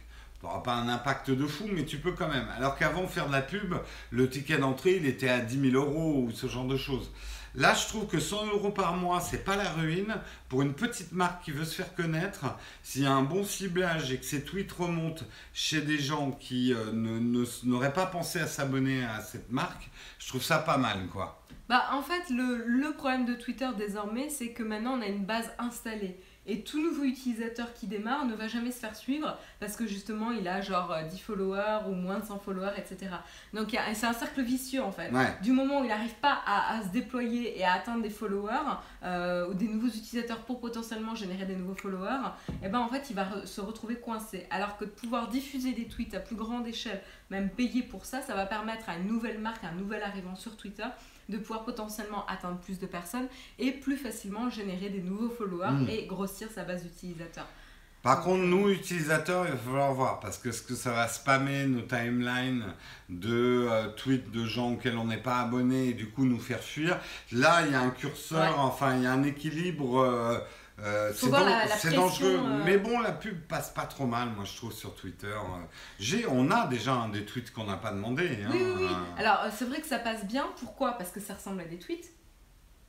[0.40, 2.46] Tu n'auras pas un impact de fou, mais tu peux quand même.
[2.58, 3.76] Alors qu'avant, faire de la pub,
[4.10, 7.10] le ticket d'entrée, il était à 10 000 euros ou ce genre de choses.
[7.56, 10.16] Là, je trouve que 100 euros par mois, c'est pas la ruine.
[10.48, 12.44] Pour une petite marque qui veut se faire connaître,
[12.82, 16.74] s'il y a un bon ciblage et que ses tweets remontent chez des gens qui
[16.74, 19.88] euh, n'auraient pas pensé à s'abonner à cette marque,
[20.18, 21.40] je trouve ça pas mal, quoi.
[21.66, 25.24] Bah en fait le, le problème de Twitter désormais c'est que maintenant on a une
[25.24, 26.20] base installée.
[26.46, 30.30] Et tout nouveau utilisateur qui démarre ne va jamais se faire suivre parce que justement
[30.30, 33.10] il a genre euh, 10 followers ou moins de 100 followers, etc.
[33.54, 35.10] Donc c'est un cercle vicieux en fait.
[35.10, 35.34] Ouais.
[35.42, 38.76] Du moment où il n'arrive pas à, à se déployer et à atteindre des followers
[39.02, 42.28] euh, ou des nouveaux utilisateurs pour potentiellement générer des nouveaux followers,
[42.62, 44.46] et ben en fait il va re- se retrouver coincé.
[44.50, 48.20] Alors que de pouvoir diffuser des tweets à plus grande échelle, même payer pour ça,
[48.20, 50.84] ça va permettre à une nouvelle marque, à un nouvel arrivant sur Twitter
[51.28, 55.88] de pouvoir potentiellement atteindre plus de personnes et plus facilement générer des nouveaux followers Mm.
[55.88, 57.46] et grossir sa base d'utilisateurs.
[58.02, 61.64] Par contre, nous, utilisateurs, il va falloir voir, parce que ce que ça va spammer
[61.64, 62.64] nos timelines
[63.08, 66.60] de euh, tweets de gens auxquels on n'est pas abonné et du coup nous faire
[66.62, 66.98] fuir,
[67.32, 68.54] là, il y a un curseur, Ouais.
[68.58, 70.00] enfin, il y a un équilibre.
[70.02, 70.38] euh,
[70.80, 71.46] euh, c'est dan-
[71.94, 72.62] dangereux, euh.
[72.64, 75.26] mais bon, la pub passe pas trop mal, moi je trouve, sur Twitter.
[75.28, 75.64] euh.
[75.98, 78.40] J'ai, on a déjà hein, des tweets qu'on n'a pas demandé.
[78.44, 78.96] hein, Oui, oui, oui.
[79.18, 80.46] Alors, c'est vrai que ça passe bien.
[80.58, 80.92] Pourquoi?
[80.98, 82.10] Parce que ça ressemble à des tweets.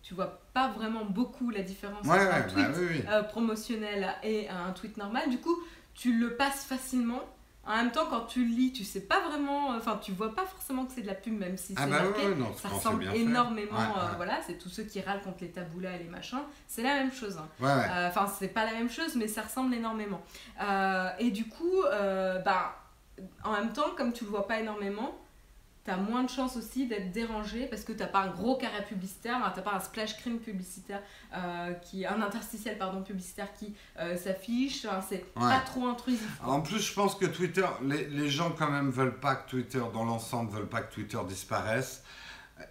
[0.01, 3.03] Tu vois pas vraiment beaucoup la différence Ouais, entre ouais, un bah tweet oui, oui.
[3.09, 5.29] euh, promotionnel et un tweet normal.
[5.29, 5.55] Du coup,
[5.93, 7.21] tu le passes facilement.
[7.67, 10.45] En même temps, quand tu lis, tu sais pas vraiment, euh, enfin, tu vois pas
[10.45, 12.21] forcément que c'est de la pub, même si Ah c'est bah marqué.
[12.21, 15.37] ouais, ouais, non, ça ressemble énormément, Ouais, euh, voilà, c'est tous ceux qui râlent contre
[15.41, 17.37] les taboulas et les machins, c'est la même chose.
[17.37, 17.47] hein.
[17.63, 20.21] Euh, Enfin, c'est pas la même chose, mais ça ressemble énormément.
[20.61, 22.75] Euh, et du coup, euh, bah,
[23.43, 25.15] en même temps, comme tu le vois pas énormément,
[25.85, 29.39] t'as moins de chances aussi d'être dérangé parce que t'as pas un gros carré publicitaire,
[29.53, 31.01] t'as pas un splash screen publicitaire,
[31.35, 34.87] euh, qui, un interstitiel pardon publicitaire qui euh, s'affiche.
[35.07, 35.49] C'est Ouais.
[35.49, 36.27] pas trop intrusif.
[36.43, 39.81] En plus, je pense que Twitter, les, les gens quand même veulent pas que Twitter,
[39.93, 42.03] dans l'ensemble, veulent pas que Twitter disparaisse.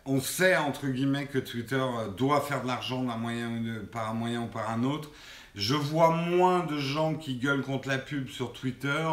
[0.06, 3.62] On sait, entre guillemets, que Twitter euh, doit faire de l'argent d'un moyen
[3.92, 5.10] par un moyen ou par un autre.
[5.54, 9.06] Je vois moins de gens qui gueulent contre la pub sur Twitter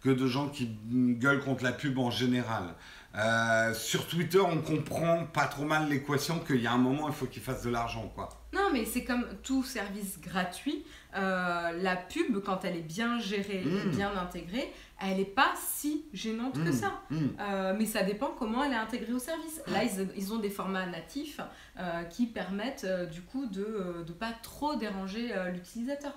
[0.00, 2.74] que de gens qui gueulent contre la pub en général.
[3.14, 7.14] Euh, sur Twitter, on comprend pas trop mal l'équation qu'il y a un moment, il
[7.14, 8.30] faut qu'ils fassent de l'argent, quoi.
[8.54, 10.84] Non, mais c'est comme tout service gratuit.
[11.14, 13.90] euh, la pub, quand elle est bien gérée et Mm.
[13.90, 17.02] bien intégrée, elle n'est pas si gênante que Mm, ça.
[17.10, 17.16] mm.
[17.38, 19.60] Euh, mais ça dépend comment elle est intégrée au service.
[19.66, 21.38] Là, ils, ils ont des formats natifs
[22.08, 26.12] qui permettent du coup de ne pas trop déranger l'utilisateur.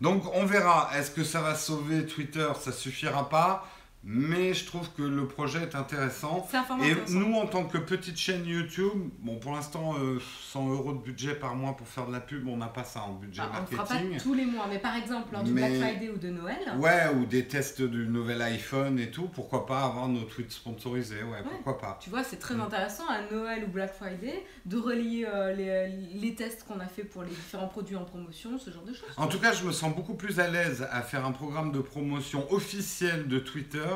[0.00, 2.48] Donc on verra, est-ce que ça va sauver Twitter?
[2.58, 3.66] Ça suffira pas
[4.02, 6.48] mais je trouve que le projet est intéressant.
[6.52, 7.12] Et intéressant.
[7.18, 10.18] nous, en tant que petite chaîne YouTube, bon, pour l'instant, euh,
[10.52, 13.02] 100 euros de budget par mois pour faire de la pub, on n'a pas ça
[13.02, 14.18] en budget on ne fera pas marketing.
[14.20, 16.56] tous les mois, mais par exemple lors du Mais- Black Friday ou de Noël.
[16.78, 21.22] Ouais, ou des tests du nouvel iPhone et tout, pourquoi pas avoir nos tweets sponsorisés,
[21.22, 21.98] ouais, pourquoi pas.
[22.00, 22.60] Tu vois, c'est très Mm.
[22.62, 25.88] intéressant à Noël ou Black Friday de relier euh, les,
[26.18, 29.08] les tests qu'on a fait pour les différents produits en promotion, ce genre de choses.
[29.18, 31.80] En tout cas, je me sens beaucoup plus à l'aise à faire un programme de
[31.80, 33.88] promotion officiel de Twitter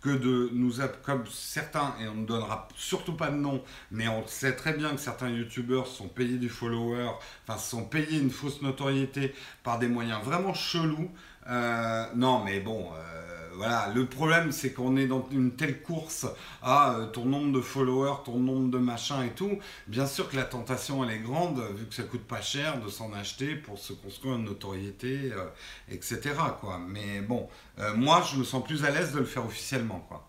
[0.00, 4.26] que de nous, comme certains, et on ne donnera surtout pas de nom, mais on
[4.26, 7.10] sait très bien que certains youtubeurs sont payés du follower,
[7.46, 11.10] enfin sont payés une fausse notoriété par des moyens vraiment chelous.
[11.48, 16.26] Euh, non, mais bon, euh, voilà, le problème c'est qu'on est dans une telle course
[16.62, 19.58] à euh, ton nombre de followers, ton nombre de machins et tout.
[19.86, 22.88] Bien sûr que la tentation elle est grande, vu que ça coûte pas cher de
[22.88, 25.46] s'en acheter pour se construire une notoriété, euh,
[25.90, 26.20] etc.
[26.60, 26.78] Quoi.
[26.88, 27.48] Mais bon,
[27.78, 30.00] euh, moi je me sens plus à l'aise de le faire officiellement.
[30.08, 30.26] Quoi.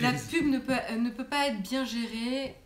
[0.00, 2.56] La Et- pub ne peut, ne peut pas être bien gérée.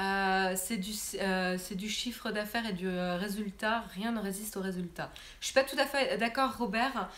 [0.00, 3.84] Euh, c'est du, euh, c'est du chiffre d'affaires et du euh, résultat.
[3.94, 5.10] Rien ne résiste au résultat.
[5.40, 7.10] Je suis pas tout à fait d'accord, Robert.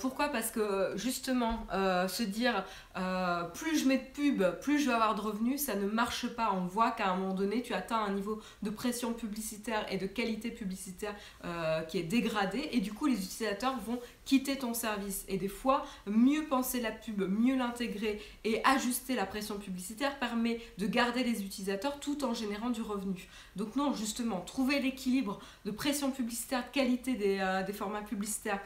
[0.00, 0.28] Pourquoi?
[0.28, 1.66] Parce que justement,
[2.08, 2.64] se dire
[2.96, 6.28] euh, plus je mets de pub, plus je vais avoir de revenus, ça ne marche
[6.28, 6.52] pas.
[6.54, 10.06] On voit qu'à un moment donné, tu atteins un niveau de pression publicitaire et de
[10.06, 15.24] qualité publicitaire euh, qui est dégradé, et du coup, les utilisateurs vont quitter ton service.
[15.28, 20.60] Et des fois, mieux penser la pub, mieux l'intégrer et ajuster la pression publicitaire permet
[20.78, 23.28] de garder les utilisateurs tout en générant du revenu.
[23.56, 28.60] Donc non, justement, trouver l'équilibre de pression publicitaire, qualité des, euh, des formats publicitaires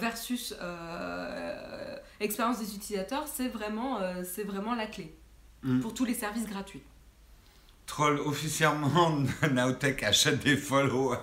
[0.00, 0.54] versus
[2.20, 3.67] expérience des utilisateurs, c'est vraiment,
[4.00, 5.14] euh, c'est vraiment la clé
[5.64, 5.80] Mm.
[5.80, 6.82] pour tous les services gratuits.
[7.86, 9.10] Troll, officiellement,
[9.50, 11.18] Nowtech achète des followers.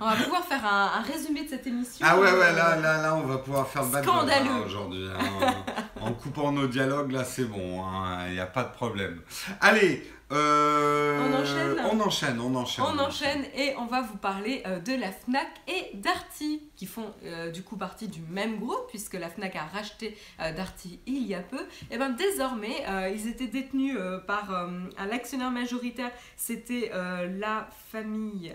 [0.00, 2.04] On va pouvoir faire un, un résumé de cette émission.
[2.08, 4.64] Ah ouais, ouais, là, là, là, on va pouvoir faire le Scandaleux.
[4.66, 5.06] aujourd'hui.
[5.08, 5.54] hein.
[6.02, 7.84] en coupant nos dialogues, là, c'est bon.
[8.26, 9.20] Il n'y a pas de problème.
[9.60, 12.84] Allez, euh, On enchaîne On enchaîne, on enchaîne.
[12.88, 17.12] On enchaîne et on va vous parler euh, de la FNAC et Darty qui font
[17.24, 21.34] euh, du coup partie du même groupe puisque la FNAC a racheté Darty il y
[21.34, 21.60] a peu.
[21.90, 22.84] Et bien désormais,
[23.14, 26.90] ils étaient détenus par un actionnaire majoritaire, c'était
[27.38, 28.54] la famille...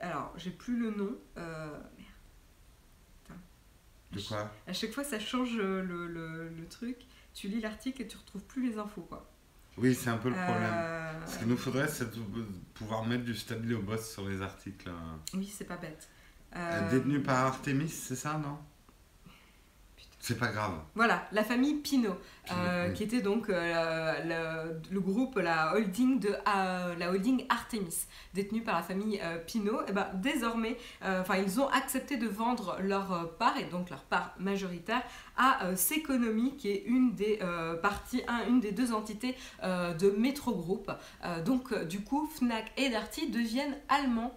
[0.00, 1.16] alors, j'ai plus le nom.
[4.12, 6.96] De quoi À chaque fois, ça change euh, le, le- le truc.
[7.34, 9.28] Tu lis l'article et tu retrouves plus les infos, quoi.
[9.78, 10.70] Oui, c'est un peu le problème.
[10.74, 12.20] Euh, Ce qu'il nous faudrait, c'est de
[12.74, 14.88] pouvoir mettre du stabilo boss sur les articles.
[14.88, 14.92] euh.
[15.34, 16.08] Oui, c'est pas bête.
[16.54, 18.58] Euh, Détenu par Artemis, c'est ça, non?
[20.24, 20.70] C'est pas grave.
[20.94, 22.14] Voilà, la famille Pinot,
[22.52, 22.94] euh, oui.
[22.94, 28.62] qui était donc euh, le, le groupe, la holding de euh, la holding Artemis, détenue
[28.62, 29.80] par la famille Pinot.
[29.88, 34.32] Et ben désormais, enfin ils ont accepté de vendre leur part et donc leur part
[34.38, 35.02] majoritaire
[35.36, 37.40] à Seconomy, qui est une des
[37.82, 40.88] parties, un- une des deux entités de Metro Group.
[41.44, 44.34] Donc du coup, Fnac et Darty deviennent allemands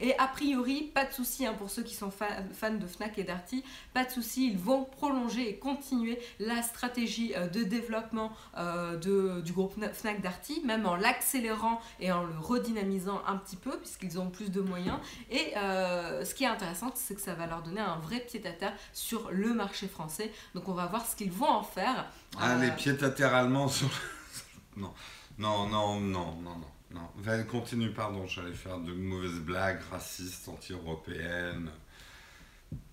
[0.00, 3.16] et a priori, pas de souci hein, pour ceux qui sont fa- fans de Fnac
[3.18, 3.62] et Darty,
[3.94, 9.40] pas de souci, ils vont prolonger et continuer la stratégie euh, de développement euh, de-
[9.42, 13.78] du groupe Na- Fnac Darty, même en l'accélérant et en le redynamisant un petit peu,
[13.78, 14.98] puisqu'ils ont plus de moyens.
[15.30, 18.44] Et euh, ce qui est intéressant, c'est que ça va leur donner un vrai pied
[18.46, 20.32] à terre sur le marché français.
[20.54, 22.06] Donc on va voir ce qu'ils vont en faire.
[22.38, 23.88] Ah, Euh, les pieds à terre allemands sur.
[24.76, 24.92] non,
[25.38, 26.56] non, non, non, non,
[26.90, 27.00] non.
[27.24, 27.44] non.
[27.50, 31.70] Continue, pardon, j'allais faire de mauvaises blagues racistes, anti-européennes.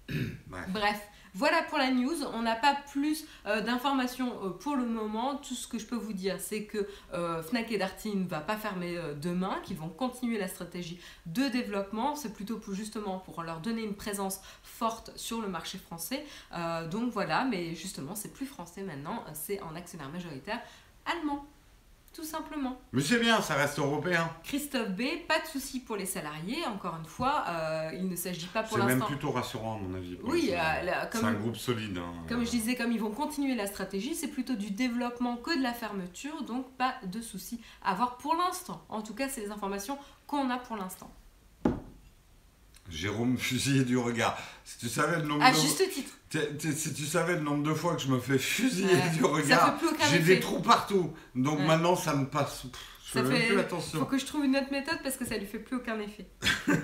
[0.47, 0.65] Bref.
[0.69, 1.01] Bref,
[1.35, 2.23] voilà pour la news.
[2.33, 5.35] On n'a pas plus euh, d'informations euh, pour le moment.
[5.35, 8.39] Tout ce que je peux vous dire, c'est que euh, Fnac et Darty ne va
[8.39, 12.15] pas fermer demain, qu'ils vont continuer la stratégie de développement.
[12.15, 16.25] C'est plutôt pour justement pour leur donner une présence forte sur le marché français.
[16.89, 19.23] Donc voilà, mais justement, c'est plus français maintenant.
[19.33, 20.61] C'est en actionnaire majoritaire
[21.05, 21.45] allemand.
[22.15, 22.79] Tout simplement.
[22.93, 24.29] Mais c'est bien, ça reste européen.
[24.43, 26.65] Christophe B, pas de souci pour les salariés.
[26.65, 29.05] Encore une fois, euh, il ne s'agit pas pour C'est même l'instant.
[29.07, 30.17] plutôt rassurant, à mon avis.
[30.23, 31.97] Oui, euh, là, c'est comme- un groupe solide.
[31.97, 32.13] hein.
[32.29, 35.61] Comme je disais, comme ils vont continuer la stratégie, c'est plutôt du développement que de
[35.61, 38.81] la fermeture, donc pas de souci à avoir pour l'instant.
[38.87, 41.11] En tout cas, c'est les informations qu'on a pour l'instant.
[42.89, 44.37] Jérôme fusillé du regard.
[44.63, 45.55] Si tu savais le nombre À de...
[45.57, 46.11] juste titre,
[46.77, 49.27] si tu savais le nombre de fois que je me fais fusiller Ouais, du ça
[49.27, 51.13] regard, fait plus aucun j'ai des trous partout.
[51.33, 51.65] Donc Ouais.
[51.65, 52.61] maintenant, ça me passe.
[52.63, 52.71] Pff,
[53.07, 55.25] je Ça fais même fait- plus faut que je trouve une autre méthode parce que
[55.25, 56.27] ça lui fait plus aucun effet.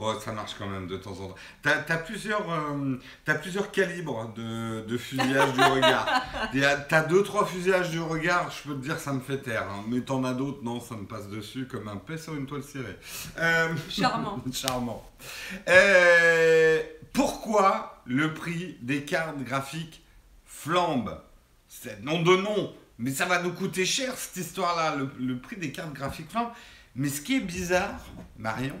[0.00, 1.34] Oh, ça marche quand même de temps en temps.
[1.62, 6.22] Tu as, plusieurs, euh, t'as plusieurs calibres de, de fusillage du regard.
[6.52, 9.66] Tu as deux, trois fusillages du regard, je peux te dire, ça me fait taire.
[9.68, 9.84] Hein.
[9.88, 12.62] Mais t'en as d'autres, non, ça me passe dessus comme un paix sur une toile
[12.62, 12.96] cirée.
[13.38, 14.40] Euh, charmant.
[14.52, 15.10] charmant.
[15.68, 16.80] Euh,
[17.12, 20.02] pourquoi le prix des cartes graphiques
[20.46, 21.20] flambe?
[21.68, 25.56] C'est nom de nom, mais ça va nous coûter cher cette histoire-là, le, le prix
[25.56, 26.50] des cartes graphiques flambe.
[26.94, 28.00] Mais ce qui est bizarre,
[28.38, 28.78] Marion,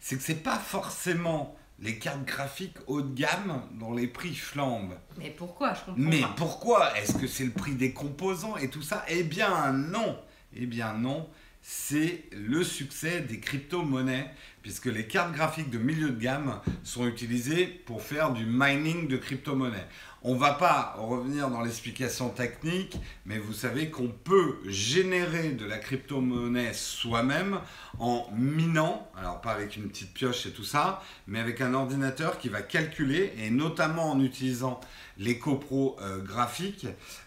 [0.00, 4.96] c'est que c'est pas forcément les cartes graphiques haut de gamme dont les prix flambent.
[5.18, 5.74] Mais pourquoi?
[5.74, 6.98] Je comprends Mais pourquoi?
[6.98, 9.04] Est-ce que c'est le prix des composants et tout ça?
[9.08, 10.18] Eh bien non.
[10.54, 11.28] Eh bien non.
[11.66, 14.30] C'est le succès des crypto-monnaies,
[14.60, 19.16] puisque les cartes graphiques de milieu de gamme sont utilisées pour faire du mining de
[19.16, 19.86] crypto-monnaies.
[20.26, 22.96] On va pas revenir dans l'explication technique,
[23.26, 27.60] mais vous savez qu'on peut générer de la crypto-monnaie soi-même
[27.98, 32.38] en minant, alors pas avec une petite pioche et tout ça, mais avec un ordinateur
[32.38, 34.80] qui va calculer, et notamment en utilisant
[35.18, 36.86] les copros euh, graphiques.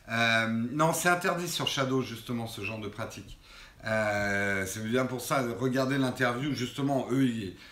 [0.09, 3.37] Euh, non, c'est interdit sur Shadow justement ce genre de pratique.
[3.85, 7.29] Euh, c'est bien pour ça, regardez l'interview, justement, eux,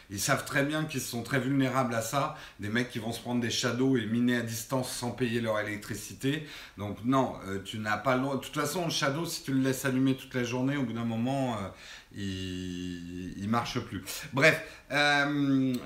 [0.09, 3.19] ils, savent très bien qu'ils sont très vulnérables à ça, des mecs qui vont se
[3.19, 6.47] prendre des shadows et miner à distance sans payer leur électricité.
[6.77, 8.35] Donc non, euh, tu n'as pas le droit.
[8.37, 10.93] De toute façon, le shadow, si tu le laisses allumer toute la journée, au bout
[10.93, 11.67] d'un moment, euh,
[12.15, 14.03] il, ne marche plus.
[14.31, 14.61] Bref,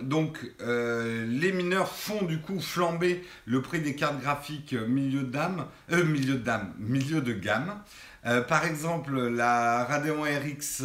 [0.03, 6.35] donc les mineurs font du coup flamber le prix des cartes graphiques milieu de milieu
[6.35, 7.81] de milieu de gamme.
[8.25, 10.83] Euh, par exemple, la Radeon RX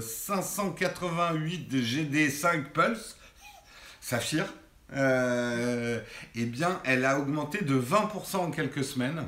[0.00, 3.16] 588 GD5 Pulse,
[4.00, 4.46] Saphir,
[4.94, 6.00] euh,
[6.34, 9.24] eh bien, elle a augmenté de 20% en quelques semaines.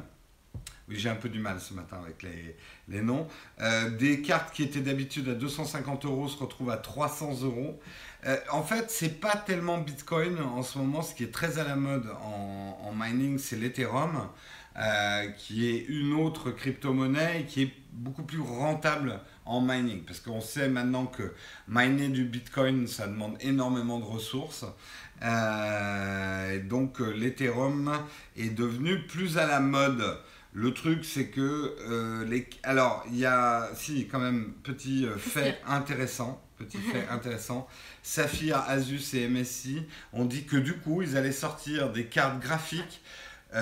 [0.89, 2.57] Oui, j'ai un peu du mal ce matin avec les,
[2.89, 3.29] les noms.
[3.61, 7.81] Euh, des cartes qui étaient d'habitude à 250 euros se retrouvent à 300 euros.
[8.51, 11.03] en fait, c'est pas tellement Bitcoin en ce moment.
[11.03, 14.29] Ce qui est très à la mode en, en mining, c'est l'Ethereum.
[14.77, 20.05] Euh, qui est une autre crypto-monnaie qui est beaucoup plus rentable en mining.
[20.05, 21.35] Parce qu'on sait maintenant que
[21.67, 24.65] miner du Bitcoin, ça demande énormément de ressources.
[25.23, 27.93] Euh, donc euh, l'Ethereum
[28.37, 30.05] est devenu plus à la mode.
[30.53, 32.49] Le truc, c'est que les...
[32.65, 36.43] Alors, il y a, si, quand même, petit fait intéressant.
[36.59, 37.69] Petit fait intéressant.
[38.03, 43.01] Saphir, Asus et MSI ont dit que du coup, ils allaient sortir des cartes graphiques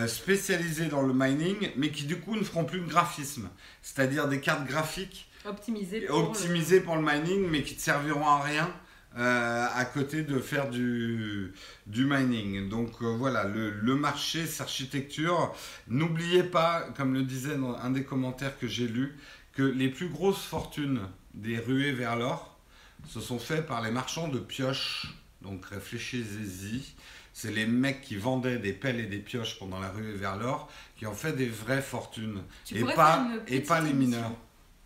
[0.07, 3.49] spécialisés dans le mining, mais qui du coup ne feront plus de graphisme.
[3.83, 6.85] C'est-à-dire des cartes graphiques optimisées pour, optimisées le...
[6.85, 8.73] pour le mining, mais qui ne serviront à rien.
[9.17, 11.53] Euh, à côté de faire du,
[11.87, 12.69] du mining.
[12.69, 15.53] Donc euh, voilà, le, le marché, s'architecture.
[15.89, 19.19] N'oubliez pas, comme le disait dans un des commentaires que j'ai lu,
[19.55, 21.01] que les plus grosses fortunes
[21.35, 22.61] des ruées vers l'or
[23.09, 25.09] se sont faites par les marchands de pioches.
[25.41, 26.95] Donc réfléchissez-y
[27.39, 30.69] c'est les mecs qui vendaient des pelles et des pioches pendant la rue vers l'or
[30.97, 32.43] qui ont fait des vraies fortunes.
[32.73, 34.33] et pas, et pas les mineurs.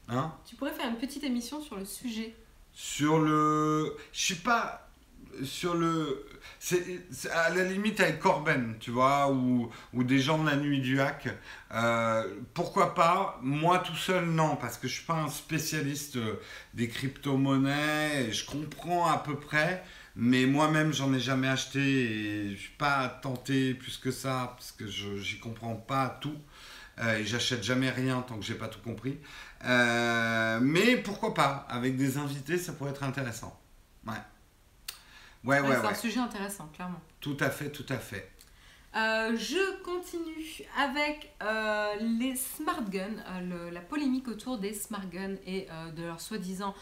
[0.06, 0.30] Hein?
[0.44, 2.34] Tu pourrais faire une petite émission sur le sujet.
[2.74, 3.96] Sur le.
[4.12, 4.86] Je suis pas.
[5.42, 6.26] Sur le.
[6.58, 10.82] C'est à la limite avec Corben, tu vois, ou, ou des gens de la nuit
[10.82, 11.28] du hack.
[11.72, 13.38] Euh, pourquoi pas?
[13.40, 16.18] Moi tout seul, non, parce que je suis pas un spécialiste
[16.74, 18.30] des crypto-monnaies.
[18.30, 19.82] Je comprends à peu près.
[20.14, 24.72] Mais moi-même, j'en ai jamais acheté et je suis pas tenté plus que ça parce
[24.72, 26.36] que je j'y comprends pas tout.
[26.98, 29.18] Euh, et j'achète jamais rien tant que j'ai pas tout compris.
[29.64, 33.58] Euh, mais pourquoi pas Avec des invités, ça pourrait être intéressant.
[34.06, 34.12] Ouais.
[35.44, 35.76] Ouais, ouais, ouais.
[35.80, 37.00] C'est un sujet intéressant, clairement.
[37.20, 38.31] Tout à fait, tout à fait.
[38.94, 45.36] Euh, je continue avec euh, les smart guns, euh, la polémique autour des smart guns
[45.46, 45.66] et
[45.96, 46.74] de leur soi-disant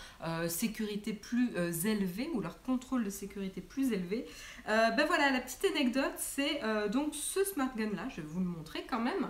[0.49, 1.51] sécurité plus
[1.85, 4.27] élevée ou leur contrôle de sécurité plus élevé.
[4.67, 8.47] ben voilà, la petite anecdote, c'est donc ce smart gun là, je vais vous le
[8.47, 9.29] montrer quand même.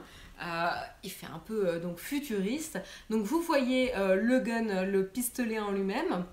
[1.03, 2.78] il fait un peu donc futuriste.
[3.11, 6.24] Donc vous voyez le gun, le pistolet en lui-même.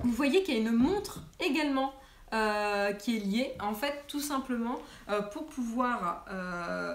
[0.00, 1.94] Vous voyez qu'il y a une montre également
[2.32, 3.54] euh, qui est lié.
[3.60, 6.94] En fait, tout simplement, euh, pour pouvoir euh,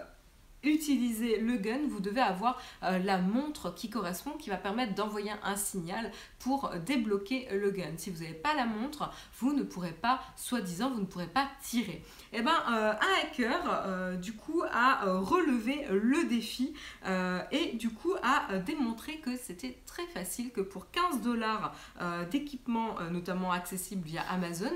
[0.61, 5.55] utiliser le gun, vous devez avoir la montre qui correspond, qui va permettre d'envoyer un
[5.55, 7.93] signal pour débloquer le gun.
[7.97, 9.09] Si vous n'avez pas la montre,
[9.39, 12.03] vous ne pourrez pas, soi-disant, vous ne pourrez pas tirer.
[12.33, 16.73] Eh ben, un hacker, du coup, a relevé le défi
[17.51, 21.75] et du coup a démontré que c'était très facile, que pour 15 dollars
[22.31, 24.71] d'équipement, notamment accessible via Amazon,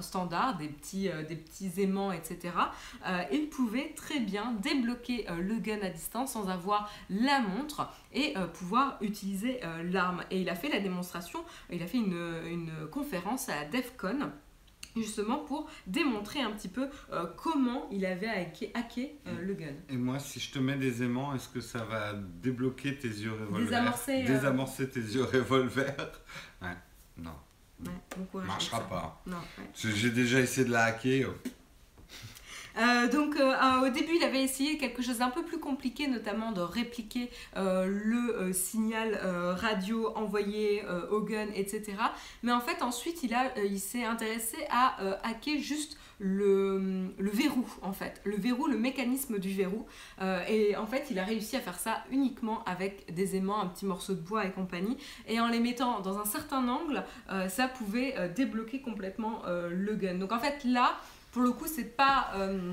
[0.00, 2.52] standard, des petits, des petits aimants, etc.,
[3.32, 8.98] il pouvait très bien débloquer le gun à distance sans avoir la montre et pouvoir
[9.00, 10.24] utiliser l'arme.
[10.30, 14.30] Et il a fait la démonstration, il a fait une, une conférence à DEFCON
[15.02, 18.72] justement pour démontrer un petit peu euh, comment il avait hacké,
[19.26, 19.74] euh, le gun.
[19.88, 23.32] Et moi, si je te mets des aimants, est-ce que ça va débloquer tes yeux
[23.32, 25.94] revolver Désamorcer, euh, Désamorcer tes yeux revolver
[26.62, 26.76] Ouais,
[27.16, 27.34] non.
[27.84, 29.22] Ouais, marchera pas.
[29.26, 29.36] Non,
[29.74, 31.30] J'ai déjà essayé de la hacker.
[32.78, 36.52] Euh, donc euh, au début, il avait essayé quelque chose d'un peu plus compliqué, notamment
[36.52, 39.18] de répliquer euh, le signal
[39.56, 41.94] radio envoyé au gun, etc.
[42.42, 47.64] Mais en fait, ensuite, il, a, il s'est intéressé à hacker juste le, le, verrou,
[47.82, 48.20] en fait.
[48.24, 49.86] Le verrou, le mécanisme du verrou.
[50.48, 53.86] et en fait, il a réussi à faire ça uniquement avec des aimants, un petit
[53.86, 54.96] morceau de bois et compagnie.
[55.26, 57.04] Et en les mettant dans un certain angle,
[57.48, 60.14] ça pouvait débloquer complètement le gun.
[60.14, 60.98] Donc en fait, là,
[61.32, 62.72] pour le coup, c'est pas euh,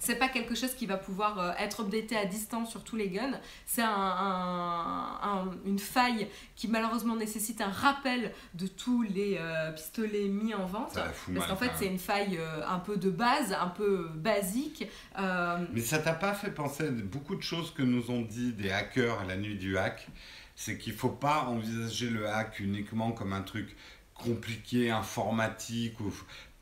[0.00, 3.08] c'est pas quelque chose qui va pouvoir euh, être updaté à distance sur tous les
[3.08, 3.40] guns.
[3.66, 10.54] C'est un, une faille qui malheureusement nécessite un rappel de tous les euh, pistolets mis
[10.54, 10.94] en vente.
[10.94, 14.86] parce qu'en fait, c'est une faille un peu de base, un peu basique.
[15.16, 18.70] Mais ça t'a pas fait penser à beaucoup de choses que nous ont dit des
[18.70, 20.06] hackers à la nuit du hack
[20.54, 23.74] C'est qu'il faut pas envisager le hack uniquement comme un truc
[24.18, 25.98] compliqué, informatique.
[26.00, 26.12] Ou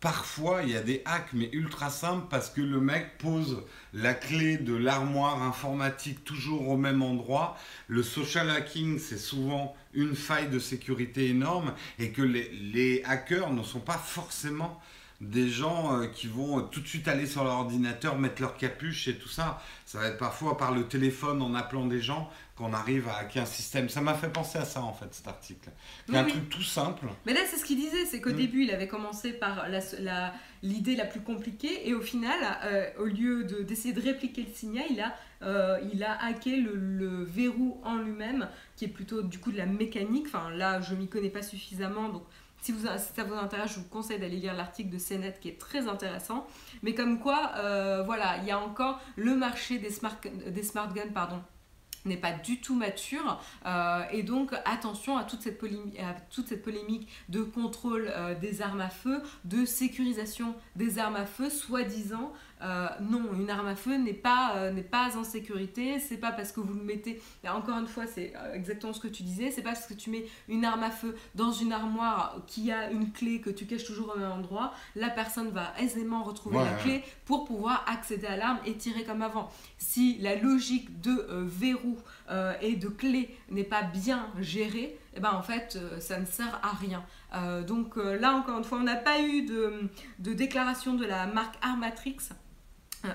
[0.00, 3.62] parfois il y a des hacks mais ultra simples parce que le mec pose
[3.94, 7.56] la clé de l'armoire informatique toujours au même endroit.
[7.88, 13.62] Le social hacking c'est souvent une faille de sécurité énorme et que les, hackers ne
[13.62, 14.80] sont pas forcément
[15.20, 19.08] des gens euh, qui vont tout de suite aller sur leur ordinateur, mettre leur capuche
[19.08, 19.62] et tout ça.
[19.86, 23.42] Ça va être parfois par le téléphone en appelant des gens qu'on arrive à hacker
[23.42, 23.88] un système.
[23.88, 25.70] Ça m'a fait penser à ça en fait cet article.
[26.08, 27.06] C'est un truc tout simple.
[27.24, 28.36] Mais là c'est ce qu'il disait, c'est qu'au mm.
[28.36, 29.66] début il avait commencé par
[30.62, 34.86] l'idée la, plus compliquée et au final, euh, au lieu d'essayer de, répliquer le signal,
[34.90, 39.52] il a, euh, il a hacké le, verrou en lui-même, qui est plutôt du coup
[39.52, 40.26] de la mécanique.
[40.26, 42.22] Enfin là je m'y connais pas suffisamment donc
[42.66, 42.74] si,
[43.14, 46.46] ça vous intéresse, je vous conseille d'aller lire l'article de CNET qui est très intéressant.
[46.82, 50.18] Mais comme quoi, euh, voilà, il y a encore le marché des smart,
[50.94, 51.42] guns,
[52.04, 56.46] n'est pas du tout mature euh, et donc attention à toute cette, polémique, à toute
[56.46, 61.50] cette polémique de contrôle euh, des armes à feu, de sécurisation des armes à feu,
[61.50, 62.32] soi-disant
[62.62, 66.32] euh, non, une arme à feu n'est pas, euh, n'est pas en sécurité, c'est pas
[66.32, 69.50] parce que vous le mettez, encore une fois, c'est euh, exactement ce que tu disais,
[69.50, 72.90] c'est pas parce que tu mets une arme à feu dans une armoire qui a
[72.90, 76.72] une clé que tu caches toujours au même endroit, la personne va aisément retrouver la
[76.74, 79.50] clé pour pouvoir accéder à l'arme et tirer comme avant.
[79.78, 81.98] Si la logique de verrou
[82.62, 86.72] et de clé n'est pas bien gérée, eh ben en fait, ça ne sert à
[86.74, 87.04] rien.
[87.66, 89.88] donc là, encore une fois, on n'a pas eu de,
[90.18, 92.16] de, déclaration de la marque Armatrix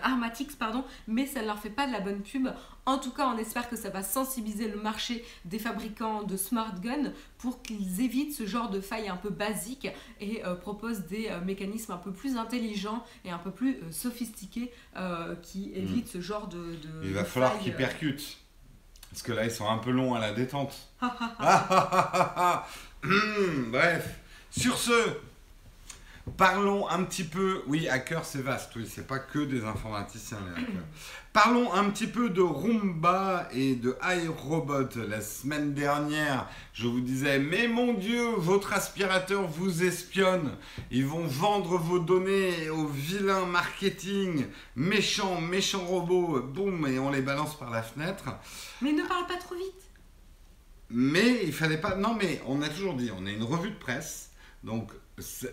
[0.03, 2.49] Armatix, pardon, mais ça ne leur fait pas de la bonne pub.
[2.85, 6.73] En tout cas, on espère que ça va sensibiliser le marché des fabricants de smart
[6.81, 9.87] guns pour qu'ils évitent ce genre de failles un peu basiques
[10.19, 14.71] et euh, proposent des euh, mécanismes un peu plus intelligents et un peu plus sophistiqués
[15.41, 15.77] qui hmm.
[15.77, 16.75] évitent ce genre de.
[17.03, 18.37] Il va falloir qu'ils percutent.
[19.11, 20.75] Parce que là, ils sont un peu longs à la détente.
[23.03, 24.19] Hmm, bref.
[24.51, 24.93] Sur ce,
[26.37, 30.61] Parlons un petit peu, oui, hacker c'est vaste, oui, c'est pas que des informaticiens les
[30.61, 30.83] hackers.
[31.33, 34.89] Parlons un petit peu de Roomba et de iRobot.
[35.07, 40.51] La semaine dernière, je vous disais, mais mon Dieu, votre aspirateur vous espionne.
[40.91, 44.45] Ils vont vendre vos données au vilain marketing,
[44.75, 48.25] méchant, méchant robot, boum, et on les balance par la fenêtre.
[48.81, 49.89] Mais ne parle pas trop vite.
[50.89, 51.95] Mais il fallait pas.
[51.95, 54.31] Non, mais on a toujours dit, on est une revue de presse,
[54.63, 54.91] donc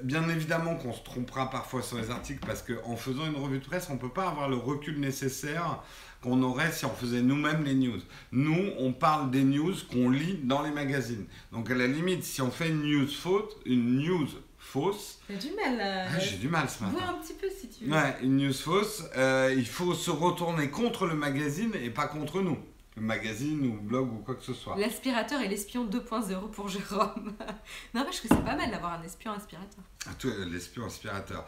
[0.02, 3.64] Bien évidemment qu'on se trompera parfois sur les articles parce qu'en faisant une revue de
[3.64, 5.82] presse, on ne peut pas avoir le recul nécessaire
[6.22, 8.00] qu'on aurait si on faisait nous-mêmes les news.
[8.32, 11.26] Nous, on parle des news qu'on lit dans les magazines.
[11.52, 15.20] Donc à la limite, si on fait une news faute, une news fausse.
[15.28, 15.80] T'as du mal.
[15.80, 16.96] Ah, j'ai du mal ce matin.
[16.98, 17.92] Vois un petit peu si tu veux.
[17.92, 19.04] Ouais, une news fausse.
[19.16, 22.58] Euh, il faut se retourner contre le magazine et pas contre nous
[23.00, 24.76] magazine ou blog ou quoi que ce soit.
[24.76, 27.32] L'aspirateur et l'espion 2.0 pour Jérôme.
[27.94, 29.84] non, parce que c'est pas mal d'avoir un espion aspirateur.
[30.06, 30.10] Ah,
[30.50, 31.46] l'espion aspirateur.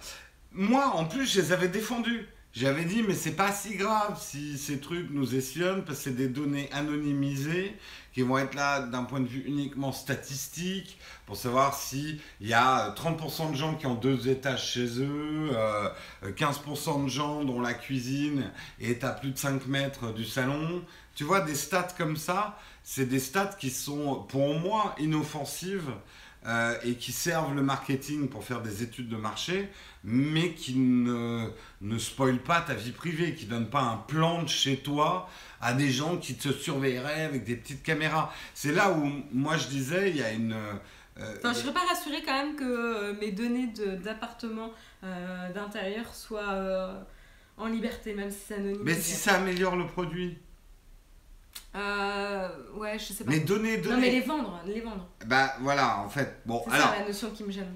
[0.53, 2.27] Moi, en plus, je les avais défendus.
[2.53, 6.17] J'avais dit, mais c'est pas si grave si ces trucs nous espionnent parce que c'est
[6.17, 7.77] des données anonymisées
[8.13, 12.93] qui vont être là d'un point de vue uniquement statistique pour savoir s'il y a
[12.97, 15.51] 30% de gens qui ont deux étages chez eux,
[16.25, 20.83] 15% euh, de gens dont la cuisine est à plus de 5 mètres du salon.
[21.15, 25.91] Tu vois, des stats comme ça, c'est des stats qui sont pour moi inoffensives
[26.47, 29.69] euh, et qui servent le marketing pour faire des études de marché,
[30.05, 31.49] mais qui ne,
[31.83, 35.29] ne spoilent pas ta vie privée, qui ne donnent pas un plan de chez toi
[35.61, 38.33] à des gens qui te surveilleraient avec des petites caméras.
[38.55, 40.53] C'est là où moi je disais, il y a une...
[40.55, 44.71] euh, Enfin, je serais pas rassurée quand même que euh, mes données de- d'appartement
[45.05, 47.05] euh, d'intérieur soient
[47.59, 48.81] en liberté, même si c'est anonyme.
[48.83, 50.39] mais si ça améliore le produit,
[51.75, 53.31] Euh, ouais, je sais pas.
[53.31, 54.21] mais donner, non, mais les donner.
[54.21, 55.09] vendre, les vendre.
[55.27, 57.73] Bah voilà, en fait, bon, C'est alors, ça la notion qui me gêne.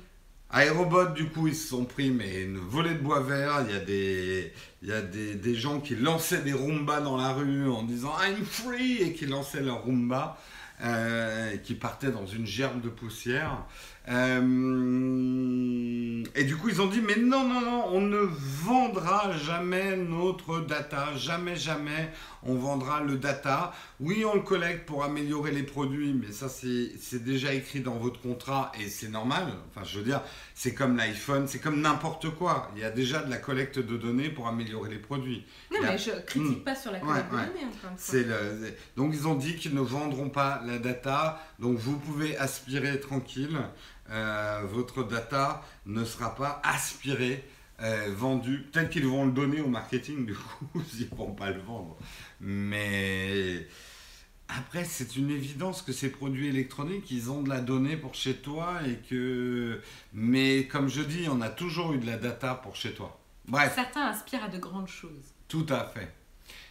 [0.51, 3.65] Aérobot, du coup, ils se sont pris mais une volée de bois vert.
[3.69, 7.17] Il y a des, il y a des, des gens qui lançaient des Roomba dans
[7.17, 10.39] la rue en disant I'm free et qui lançaient leur Roomba
[10.83, 13.65] euh, et qui partaient dans une gerbe de poussière.
[14.09, 14.43] Euh,
[16.37, 20.61] et du coup, ils ont dit mais non, non, non, on ne vendra jamais notre
[20.61, 22.11] data, jamais, jamais.
[22.47, 23.73] On vendra le data.
[24.01, 28.21] Oui, on le collecte pour améliorer les produits, mais ça, c'est déjà écrit dans votre
[28.21, 29.47] contrat et c'est normal.
[29.71, 30.21] Enfin, je veux dire,
[30.55, 32.71] c'est comme l'iPhone, c'est comme n'importe quoi.
[32.77, 35.47] Il y a déjà de la collecte de données pour améliorer les produits.
[35.73, 36.65] Non, a- mais je critique Hmm.
[36.65, 37.47] pas sur la Ouais, collecte de ouais.
[37.47, 37.91] données, encore une fois.
[37.97, 41.41] C'est le- Donc, ils ont dit qu'ils ne vendront pas la data.
[41.59, 43.57] Donc, vous pouvez aspirer tranquille.
[44.11, 47.43] Euh, votre data ne sera pas aspirée,
[47.81, 48.67] euh, vendue.
[48.73, 50.67] Peut-être qu'ils vont le donner au marketing, du coup,
[50.99, 51.97] ils ne vont pas le vendre.
[52.41, 53.67] Mais
[54.49, 58.35] après, c'est une évidence que ces produits électroniques, ils ont de la donnée pour chez
[58.37, 59.81] toi et que.
[60.13, 63.19] Mais comme je dis, on a toujours eu de la data pour chez toi.
[63.47, 63.73] Bref.
[63.75, 65.33] Certains aspirent à de grandes choses.
[65.49, 66.13] Tout à fait.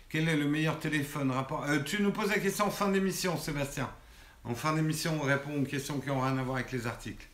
[0.09, 1.31] Quel est le meilleur téléphone?
[1.31, 3.89] Rapport Euh, Tu nous poses la question en fin d'émission, Sébastien.
[4.45, 7.25] En fin d'émission, on répond aux questions qui n'ont rien à voir avec les articles.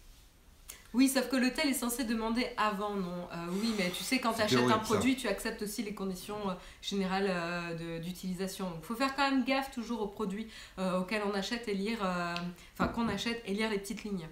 [0.93, 4.34] Oui, sauf que l'hôtel est censé demander avant, non Euh, Oui, mais tu sais, quand
[4.34, 4.78] tu achètes un ça.
[4.80, 8.66] produit, tu acceptes aussi les conditions euh, générales euh, d'utilisation.
[8.72, 10.47] Donc, il faut faire quand même gaffe toujours aux produits
[10.78, 11.99] auxquels on achète et lire,
[12.74, 14.28] enfin, qu'on achète et lire les petites lignes.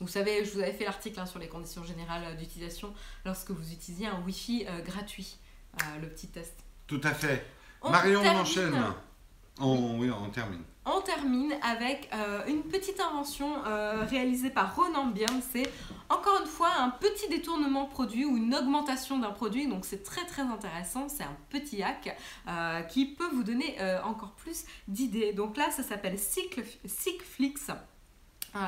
[0.00, 2.92] Vous savez, je vous avais fait l'article hein, sur les conditions générales d'utilisation
[3.24, 5.36] lorsque vous utilisiez un Wi-Fi gratuit,
[6.00, 6.54] le petit test.
[6.86, 7.44] Tout à fait.
[7.80, 8.74] On Marion, on enchaîne.
[9.60, 10.62] On- oui, on termine.
[10.84, 15.40] On termine avec euh, une petite invention euh, réalisée par Ronan Byrne.
[15.52, 15.70] C'est
[16.08, 19.68] encore une fois un petit détournement produit ou une augmentation d'un produit.
[19.68, 21.08] Donc c'est très très intéressant.
[21.08, 22.16] C'est un petit hack
[22.48, 25.32] euh, qui peut vous donner encore plus d'idées.
[25.32, 27.70] Donc là, ça s'appelle Cycflix.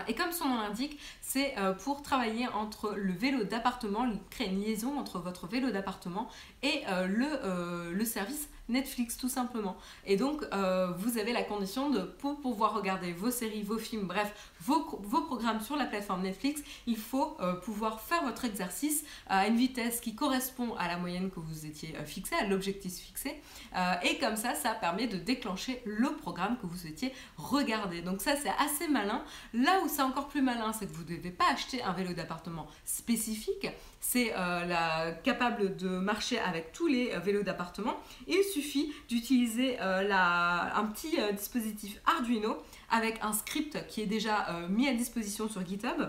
[0.09, 4.99] Et comme son nom l'indique, c'est pour travailler entre le vélo d'appartement, créer une liaison
[4.99, 6.31] entre votre vélo d'appartement
[6.63, 9.77] et le service Netflix tout simplement.
[10.07, 14.07] Et donc euh, vous avez la condition de pour pouvoir regarder vos séries, vos films,
[14.07, 14.81] bref, vos,
[15.23, 20.01] programmes sur la plateforme Netflix, il faut euh, pouvoir faire votre exercice à une vitesse
[20.01, 23.41] qui correspond à la moyenne que vous étiez euh, fixé, à l'objectif fixé.
[23.77, 28.03] Euh, et comme ça, ça permet de déclencher le programme que vous souhaitiez regarder.
[28.03, 29.23] Donc ça, c'est assez malin.
[29.53, 32.13] Là où c'est encore plus malin, c'est que vous ne devez pas acheter un vélo
[32.13, 33.69] d'appartement spécifique.
[34.07, 37.97] C'est euh, la- capable de marcher avec tous les euh, vélos d'appartement.
[38.29, 42.59] Il suffit d'utiliser euh, un petit dispositif Arduino
[42.91, 46.01] avec un script qui est déjà mis à disposition sur GitHub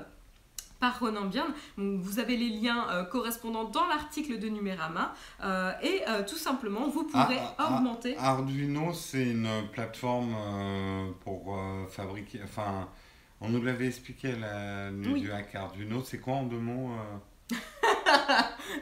[0.80, 1.54] par Ronan Byrne.
[1.78, 6.90] Vous avez les liens euh, correspondants dans l'article de Numérama euh, et euh, tout simplement
[6.90, 8.18] vous pourrez Ah, ah, ah, augmenter.
[8.18, 10.36] Arduino, c'est une plateforme
[11.24, 11.58] pour
[11.90, 12.42] fabriquer.
[12.44, 12.90] Enfin,
[13.42, 15.22] on nous l'avait expliqué la nuit Oui.
[15.22, 16.04] du hack Arduino.
[16.04, 16.92] C'est quoi en deux mots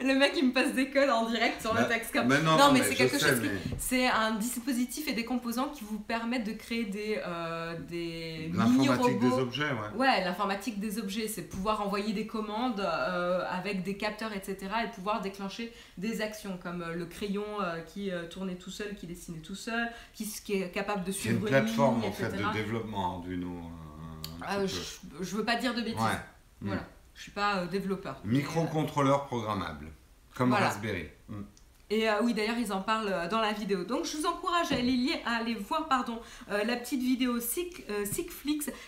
[0.02, 2.26] Le mec il me passe des codes en direct sur Bah, le Taxcam.
[2.26, 5.12] mais non, Non, non, mais mais c'est quelque sais, chose qui- C'est un dispositif et
[5.12, 9.38] des composants qui vous permettent de créer des, euh, des L'informatique des mini-robots.
[9.42, 9.96] objets, ouais.
[9.98, 14.56] Ouais, l'informatique des objets, c'est pouvoir envoyer des commandes euh, avec des capteurs, etc.
[14.84, 19.06] et pouvoir déclencher des actions comme euh, le crayon euh, qui tournait tout seul, qui
[19.06, 22.42] dessinait tout seul, qui, qui est capable de suivre une plateforme ligne, en fait etc.
[22.48, 23.48] de développement Arduino.
[24.50, 24.74] Euh, petit
[25.20, 26.00] je, je veux pas dire de bêtises.
[26.00, 26.18] Ouais.
[26.60, 26.82] Voilà.
[27.14, 28.20] Je suis pas euh, développeur.
[28.24, 29.86] Microcontrôleur programmable,
[30.34, 30.66] comme Voilà.
[30.68, 31.08] Raspberry.
[31.28, 31.42] Mm.
[31.90, 33.84] Et euh, oui, d'ailleurs, ils en parlent euh, dans la vidéo.
[33.84, 36.18] Donc, je vous encourage à aller, à aller voir pardon,
[36.50, 38.04] euh, la petite vidéo Sick, euh,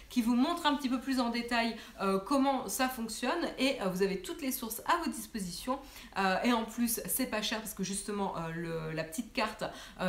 [0.09, 1.77] qui vous montre un petit peu plus en détail
[2.25, 3.47] comment ça fonctionne.
[3.59, 5.79] Et vous avez toutes les sources à votre disposition.
[6.19, 9.65] Euh, et en plus, c'est pas cher parce que justement, le- la petite carte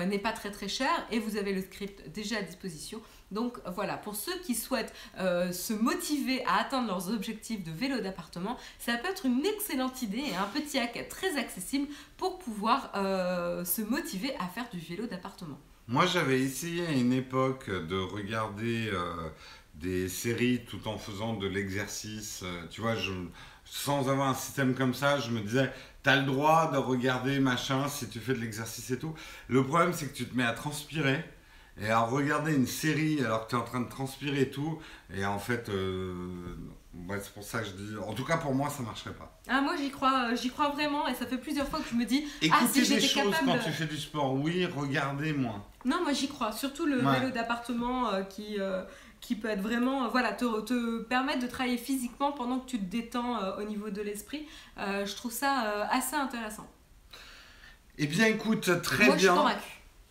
[0.07, 1.05] n'est pas très très chère.
[1.11, 3.01] Et vous avez le script déjà à disposition.
[3.31, 7.99] Donc voilà, pour ceux qui souhaitent euh, se motiver à atteindre leurs objectifs de vélo
[7.99, 12.91] d'appartement, ça peut être une excellente idée et un petit hack très accessible pour pouvoir
[12.95, 15.59] euh, se motiver à faire du vélo d'appartement.
[15.89, 19.29] Moi, j'avais essayé à une époque de regarder euh,
[19.75, 22.43] des séries tout en faisant de l'exercice.
[22.69, 23.11] Tu vois, je,
[23.63, 25.71] sans avoir un système comme ça, je me disais,
[26.03, 29.13] t'as le droit de regarder machin si tu fais de l'exercice et tout.
[29.47, 31.23] Le problème, c'est que tu te mets à transpirer
[31.79, 34.79] et à regarder une série alors que tu es en train de transpirer et tout.
[35.13, 36.13] Et en fait, euh,
[37.07, 37.95] ouais, c'est pour ça que je dis.
[37.97, 39.39] En tout cas, pour moi, ça marcherait pas.
[39.47, 41.95] Ah, moi j'y crois, euh, j'y crois vraiment et ça fait plusieurs fois que je
[41.95, 43.45] me dis ah Écoutez si des choses capable.
[43.59, 45.63] quand tu fais du sport, oui, regardez moins.
[45.85, 46.51] Non, moi j'y crois.
[46.51, 47.19] Surtout le Ouais.
[47.19, 48.83] vélo d'appartement euh, qui, euh,
[49.21, 52.85] qui peut être vraiment, voilà, te, te permettre de travailler physiquement pendant que tu te
[52.85, 54.47] détends au niveau de l'esprit.
[54.77, 56.67] Je trouve ça assez intéressant.
[57.99, 59.43] Eh bien, écoute, très moi je suis bien.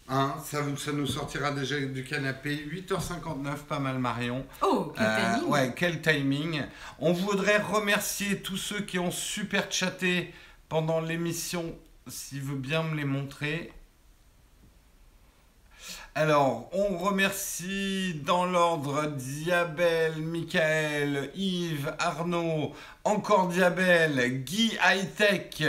[0.09, 2.55] Hein, ça, ça nous sortira déjà du canapé.
[2.71, 4.47] 8h59, pas mal Marion.
[4.63, 5.51] Oh, quel Euh, timing.
[5.51, 6.63] ouais, quel timing.
[7.01, 10.33] On voudrait remercier tous ceux qui ont super chatté
[10.69, 11.77] pendant l'émission,
[12.07, 13.73] s'il veut bien me les montrer.
[16.19, 22.73] Alors, on remercie dans l'ordre Diabel, Michael, Yves, Arnaud,
[23.05, 25.63] encore Diabel, Guy Hightech,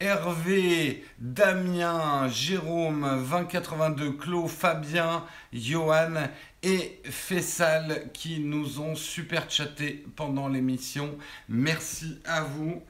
[0.00, 5.22] Hervé, Damien, Jérôme, 2082, Claude, Fabien,
[5.52, 6.14] Johan
[6.62, 11.14] et Fessal qui nous ont super chatté pendant l'émission.
[11.50, 12.82] Merci à vous.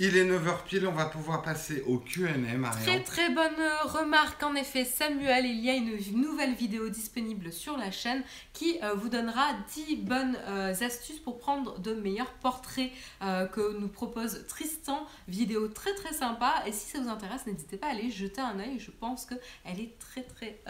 [0.00, 2.84] Il est 9h pile, on va pouvoir passer au Q&A, Marion.
[2.84, 7.52] Très très bonne euh, remarque en effet Samuel, il y a une nouvelle vidéo disponible
[7.52, 8.22] sur la chaîne
[8.52, 13.88] qui euh, vous donnera 10 bonnes euh, astuces pour prendre de meilleurs portraits que nous
[13.88, 18.08] propose Tristan, vidéo très très sympa et si ça vous intéresse n'hésitez pas à aller
[18.08, 20.62] jeter un œil, je pense qu'elle est très très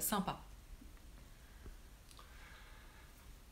[0.00, 0.42] sympa.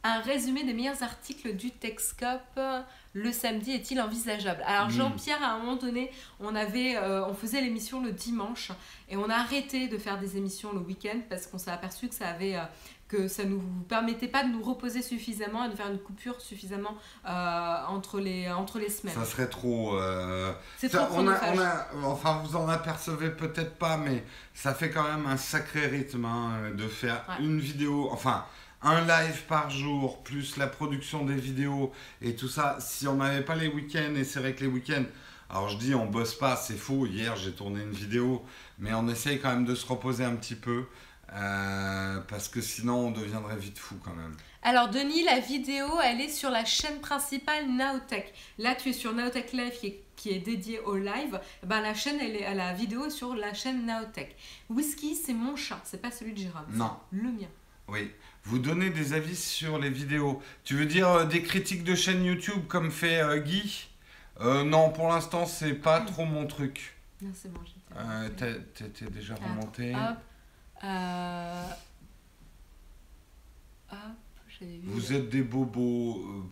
[0.05, 2.80] Un résumé des meilleurs articles du Texcope euh,
[3.14, 4.62] le samedi est-il envisageable?
[4.66, 4.92] Alors Mm.
[4.92, 8.70] Jean-Pierre, à un moment donné, on, avait, euh, on faisait l'émission le dimanche
[9.09, 12.14] et on a arrêté de faire des émissions le week-end parce qu'on s'est aperçu que
[12.14, 12.55] ça avait...
[12.57, 12.62] euh,
[13.09, 16.38] que ça ne nous permettait pas de nous reposer suffisamment et de faire une coupure
[16.42, 16.94] suffisamment
[17.26, 19.14] euh, entre, les, entre les semaines.
[19.14, 19.94] Ça serait trop.
[19.96, 24.22] euh, C'est trop on a, on a- enfin, vous en apercevez peut-être pas, mais
[24.53, 27.46] ça fait quand même un sacré rythme hein, de faire Ouais.
[27.46, 28.44] une vidéo, enfin
[28.83, 32.76] un live par jour, plus la production des vidéos et tout ça.
[32.81, 35.05] Si on n'avait pas les week-ends, et c'est vrai que les week-ends,
[35.51, 37.07] alors je dis on bosse pas, c'est faux.
[37.07, 38.45] Hier j'ai tourné une vidéo,
[38.79, 40.85] mais on essaye quand même de se reposer un petit peu.
[41.35, 44.35] euh, parce que sinon on deviendrait vite fou quand même.
[44.62, 48.33] Alors Denis, la vidéo, elle est sur la chaîne principale Naotech.
[48.59, 51.41] Là, tu es sur Naotech Live qui est, qui est dédié au live.
[51.64, 54.37] Ben, la chaîne, elle est, la vidéo est sur la chaîne Naotech.
[54.68, 56.66] Whisky, c'est mon chat, c'est pas celui de Jérôme.
[56.70, 56.97] Non.
[57.12, 57.49] Le mien.
[57.89, 58.11] Oui.
[58.49, 60.42] Vous donnez des avis sur les vidéos.
[60.64, 63.88] Tu veux dire euh, des critiques de chaîne YouTube comme fait euh, Guy?
[64.40, 66.96] Euh, Non, pour l'instant, c'est pas trop mon truc.
[67.20, 68.59] Non, c'est bon, j'étais.
[68.94, 69.94] T'es déjà remonté.
[69.94, 70.16] Hop.
[73.92, 73.99] Hop,
[74.49, 74.80] j'avais vu.
[74.86, 76.49] Vous êtes des bobos.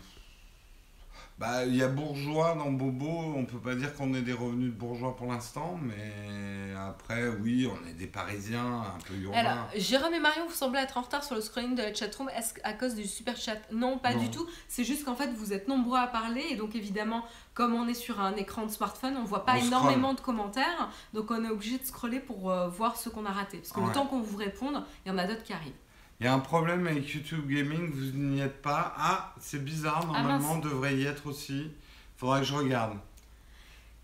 [1.39, 3.07] Bah, il y a bourgeois dans bobo.
[3.37, 7.68] On peut pas dire qu'on est des revenus de bourgeois pour l'instant, mais après, oui,
[7.70, 8.64] on est des Parisiens
[8.97, 9.37] un peu urbains.
[9.39, 12.30] Alors, Jérôme et Marion, vous semblez être en retard sur le scrolling de la chatroom.
[12.30, 13.59] Est-ce à cause du super chat?
[13.70, 14.20] Non, pas Non.
[14.22, 14.47] du tout.
[14.66, 16.43] C'est juste qu'en fait, vous êtes nombreux à parler.
[16.51, 17.22] Et donc, évidemment,
[17.53, 20.89] comme on est sur un écran de smartphone, on voit pas On énormément de commentaires.
[21.12, 23.59] Donc, on est obligé de scroller pour euh, voir ce qu'on a raté.
[23.59, 23.89] Parce que Ouais.
[23.89, 25.74] le temps qu'on vous réponde, il y en a d'autres qui arrivent.
[26.18, 28.94] Il y a un problème avec YouTube Gaming, vous n'y êtes pas.
[28.96, 31.70] Ah, c'est bizarre, Ah, normalement, on devrait y être aussi.
[32.16, 32.98] Faudrait que je regarde.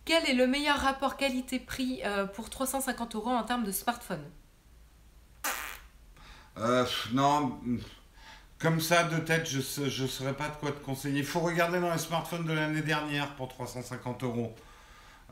[0.04, 4.22] Quel est le meilleur rapport qualité-prix euh, pour 350 euros en termes de smartphone?
[6.58, 7.78] Euh, non, mm,
[8.58, 11.20] comme ça, de tête, je ne je saurais pas de quoi te conseiller.
[11.20, 14.54] Il faut regarder dans les smartphones de l'année dernière pour 350 euros.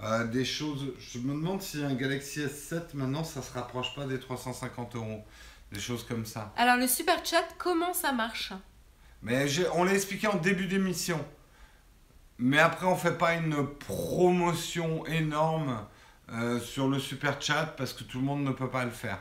[0.03, 0.95] Euh, des choses.
[0.99, 5.25] Je me demande si un Galaxy S7 maintenant, ça se rapproche pas des 350 euros.
[5.73, 6.53] Des choses comme ça.
[6.57, 8.53] Alors, le super chat, comment ça marche?
[9.23, 11.25] Mais on l'a expliqué en début d'émission.
[12.39, 15.87] Mais après, on fait pas une promotion énorme
[16.33, 19.19] euh, sur le super chat parce que tout le monde ne peut pas le faire.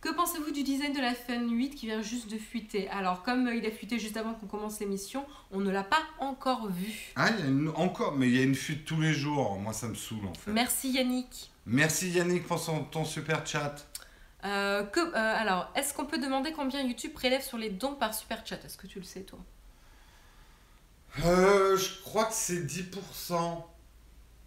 [0.00, 2.88] Que pensez-vous du design de l'iPhone 8 qui vient juste de fuiter?
[2.88, 6.02] Alors, comme euh, il a fuité juste avant qu'on commence l'émission, on ne l'a pas
[6.18, 7.12] encore vu.
[7.16, 9.58] Ah, il y a une, encore, mais il y a une fuite tous les jours.
[9.58, 10.52] Moi, ça me saoule en fait.
[10.52, 11.50] Merci Yannick.
[11.66, 13.74] Merci Yannick pour son- ton super chat.
[14.44, 18.14] Euh, que, euh, alors, est-ce qu'on peut demander combien YouTube prélève sur les dons par
[18.14, 18.64] super chat?
[18.64, 19.38] Est-ce que tu le sais, toi?
[21.24, 23.64] Euh, je crois que c'est 10%.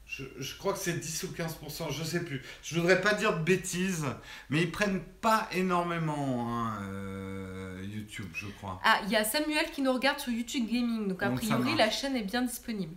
[0.05, 2.43] Je, je crois que c'est 10 ou 15%, je sais plus.
[2.61, 4.05] Je voudrais pas dire de bêtises,
[4.49, 8.79] mais ils prennent pas énormément hein, euh, YouTube, je crois.
[8.83, 11.75] Ah, il y a Samuel qui nous regarde sur YouTube Gaming, donc a Donc, priori
[11.75, 12.95] la chaîne est bien disponible.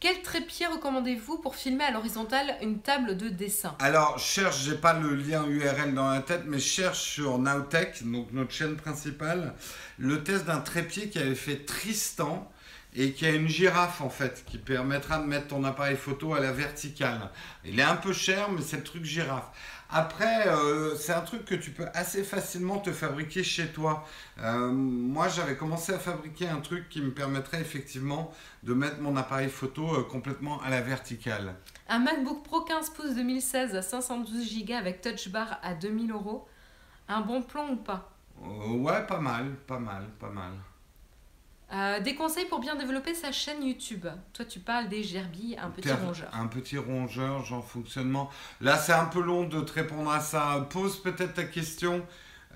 [0.00, 3.76] Quel trépied recommandez-vous pour filmer à l'horizontale une table de dessin?
[3.80, 8.32] Alors, cherche, j'ai pas le lien URL dans la tête, mais cherche sur Nowtech, donc
[8.32, 9.54] notre chaîne principale,
[9.98, 12.50] le test d'un trépied qui avait fait Tristan,
[12.96, 16.40] et qui a une girafe en fait qui permettra de mettre ton appareil photo à
[16.40, 17.30] la verticale.
[17.64, 19.50] Il est un peu cher, mais c'est le truc girafe.
[19.92, 24.06] Après, euh, c'est un truc que tu peux assez facilement te fabriquer chez toi.
[24.38, 28.32] Euh, moi, j'avais commencé à fabriquer un truc qui me permettrait effectivement
[28.62, 31.56] de mettre mon appareil photo euh, complètement à la verticale.
[31.88, 36.46] Un MacBook Pro 15 pouces 2016 à 512 Go avec Touch Bar à 2000 euros.
[37.08, 38.12] Un bon plan ou pas?
[38.40, 40.52] Ouais, pas mal, pas mal, pas mal.
[41.72, 44.06] Euh, des conseils pour bien développer sa chaîne YouTube.
[44.32, 46.28] Toi, tu parles des gerbilles, un petit rongeur.
[46.32, 48.28] Un petit rongeur, genre fonctionnement.
[48.60, 50.66] Là, c'est un peu long de te répondre à ça.
[50.70, 52.04] Pose peut-être ta question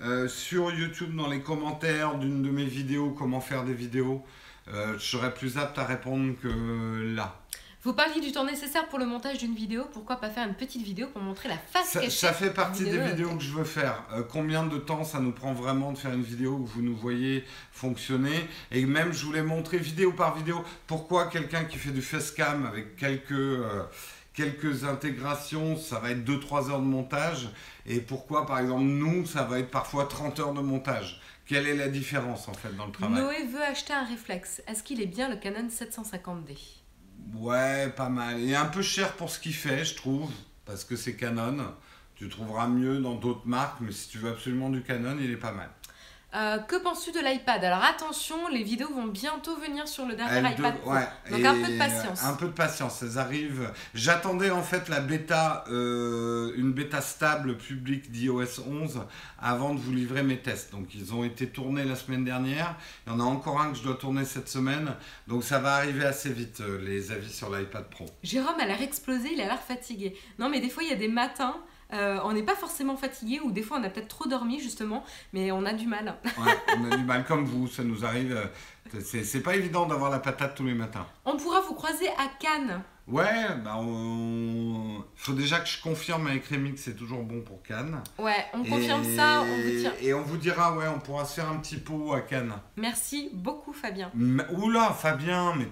[0.01, 4.25] euh, sur YouTube dans les commentaires d'une de mes vidéos, comment faire des vidéos.
[4.67, 7.39] Euh, je serais plus apte à répondre que là.
[7.85, 9.85] Vous parliez du temps nécessaire pour le montage d'une vidéo.
[9.93, 12.83] Pourquoi pas faire une petite vidéo pour montrer la face ça, cachée Ça fait partie
[12.83, 14.03] des vidéos que je veux faire.
[14.11, 16.95] Euh, combien de temps ça nous prend vraiment de faire une vidéo où vous nous
[16.95, 18.49] voyez fonctionner?
[18.71, 22.95] Et même, je voulais montrer vidéo par vidéo pourquoi quelqu'un qui fait du facecam avec
[22.95, 23.83] quelques, euh,
[24.33, 27.49] quelques intégrations, ça va être 2-3 heures de montage?
[27.85, 31.21] Et pourquoi, par exemple, nous, ça va être parfois 30 heures de montage?
[31.45, 33.21] Quelle est la différence en fait dans le travail?
[33.21, 34.63] Noé veut acheter un réflexe.
[34.67, 36.57] Est-ce qu'il est bien le Canon 750D
[37.33, 38.41] Ouais, pas mal.
[38.41, 40.31] Est un peu cher pour ce qu'il fait, je trouve,
[40.65, 41.57] parce que c'est Canon.
[42.15, 45.37] Tu trouveras mieux dans d'autres marques, mais si tu veux absolument du Canon, il est
[45.37, 45.69] pas mal.
[46.35, 47.63] Euh, que penses-tu de l'iPad?
[47.63, 50.91] Alors attention, les vidéos vont bientôt venir sur le dernier iPad Pro.
[51.31, 52.23] Donc un peu de patience.
[52.23, 53.71] Un peu de patience, elles arrivent.
[53.93, 59.05] J'attendais en fait la bêta, euh, une bêta stable publique d'iOS 11
[59.39, 60.73] avant de vous livrer mes tests.
[60.73, 62.75] Donc ils ont été tournés la semaine dernière.
[63.07, 64.93] Il y en a encore un que je dois tourner cette semaine.
[65.27, 68.07] Donc ça va arriver assez vite, euh, les avis sur l'iPad Pro.
[68.23, 70.17] Jérôme a l'air explosé, il a l'air fatigué.
[70.37, 71.55] Non mais des fois il y a des matins
[71.93, 75.03] euh, on n'est pas forcément fatigué ou des fois on a peut-être trop dormi justement,
[75.33, 76.15] mais on a du mal.
[76.77, 78.35] on a du mal comme vous, ça nous arrive.
[78.35, 81.05] Euh, c'est pas évident d'avoir la patate tous les matins.
[81.25, 82.81] On pourra vous croiser à Cannes.
[83.07, 85.03] Ouais, bah on...
[85.15, 88.01] faut déjà que je confirme avec Rémi que c'est toujours bon pour Cannes.
[88.17, 89.93] Ouais, on confirme ça, on vous tient.
[90.01, 92.53] Et on vous dira, ouais, on pourra se faire un petit pot à Cannes.
[92.77, 94.11] Merci beaucoup Fabien.
[94.57, 95.67] Oula, Fabien, mais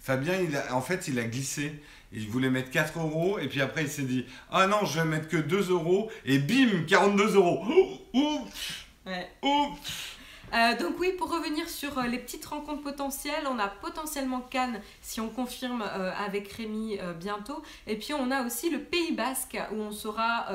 [0.00, 0.74] Fabien, il a...
[0.74, 1.82] en fait, il a glissé
[2.14, 5.06] il voulait mettre 4 euros et puis après il s'est dit ah non je vais
[5.06, 7.64] mettre que 2 euros et bim 42 euros.
[8.12, 9.30] Ouf, ouais.
[10.54, 14.80] Euh, donc oui, pour revenir sur euh, les petites rencontres potentielles, on a potentiellement Cannes,
[15.02, 17.62] si on confirme euh, avec Rémi bientôt.
[17.86, 20.46] Et puis on a aussi le Pays Basque, où on sera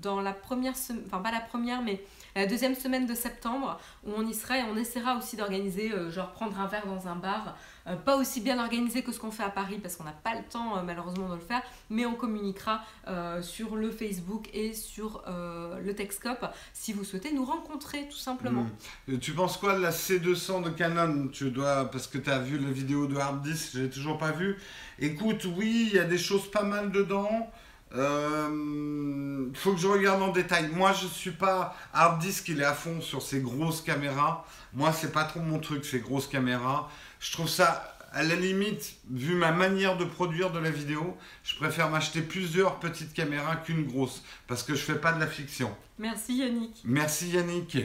[0.00, 2.00] dans la première semaine, enfin pas la première, mais
[2.36, 6.32] la deuxième semaine de septembre, où on y sera et on essaiera aussi d'organiser, genre
[6.32, 7.56] prendre un verre dans un bar
[7.88, 10.34] euh, pas aussi bien organisé que ce qu'on fait à Paris parce qu'on n'a pas
[10.34, 14.74] le temps euh, malheureusement de le faire, mais on communiquera euh, sur le Facebook et
[14.74, 18.66] sur le Texcope si vous souhaitez nous rencontrer tout simplement.
[19.06, 19.18] Hmm.
[19.18, 21.28] Tu penses quoi de la C200 de Canon?
[21.28, 24.18] Tu dois parce que tu as vu la vidéo de hard disk, je l'ai toujours
[24.18, 24.56] pas vu.
[24.98, 27.50] Écoute, oui, il y a des choses pas mal dedans.
[27.94, 30.68] Euh, faut que je regarde en détail.
[30.74, 34.44] Moi, je suis pas hard disk, il est à fond sur ces grosses caméras.
[34.74, 36.90] Moi, c'est pas trop mon truc, ces grosses caméras.
[37.20, 41.54] Je trouve ça, à la limite, vu ma manière de produire de la vidéo, je
[41.56, 45.74] préfère m'acheter plusieurs petites caméras qu'une grosse, parce que je fais pas de la fiction.
[45.98, 46.82] Merci Yannick.
[46.84, 47.76] Merci Yannick.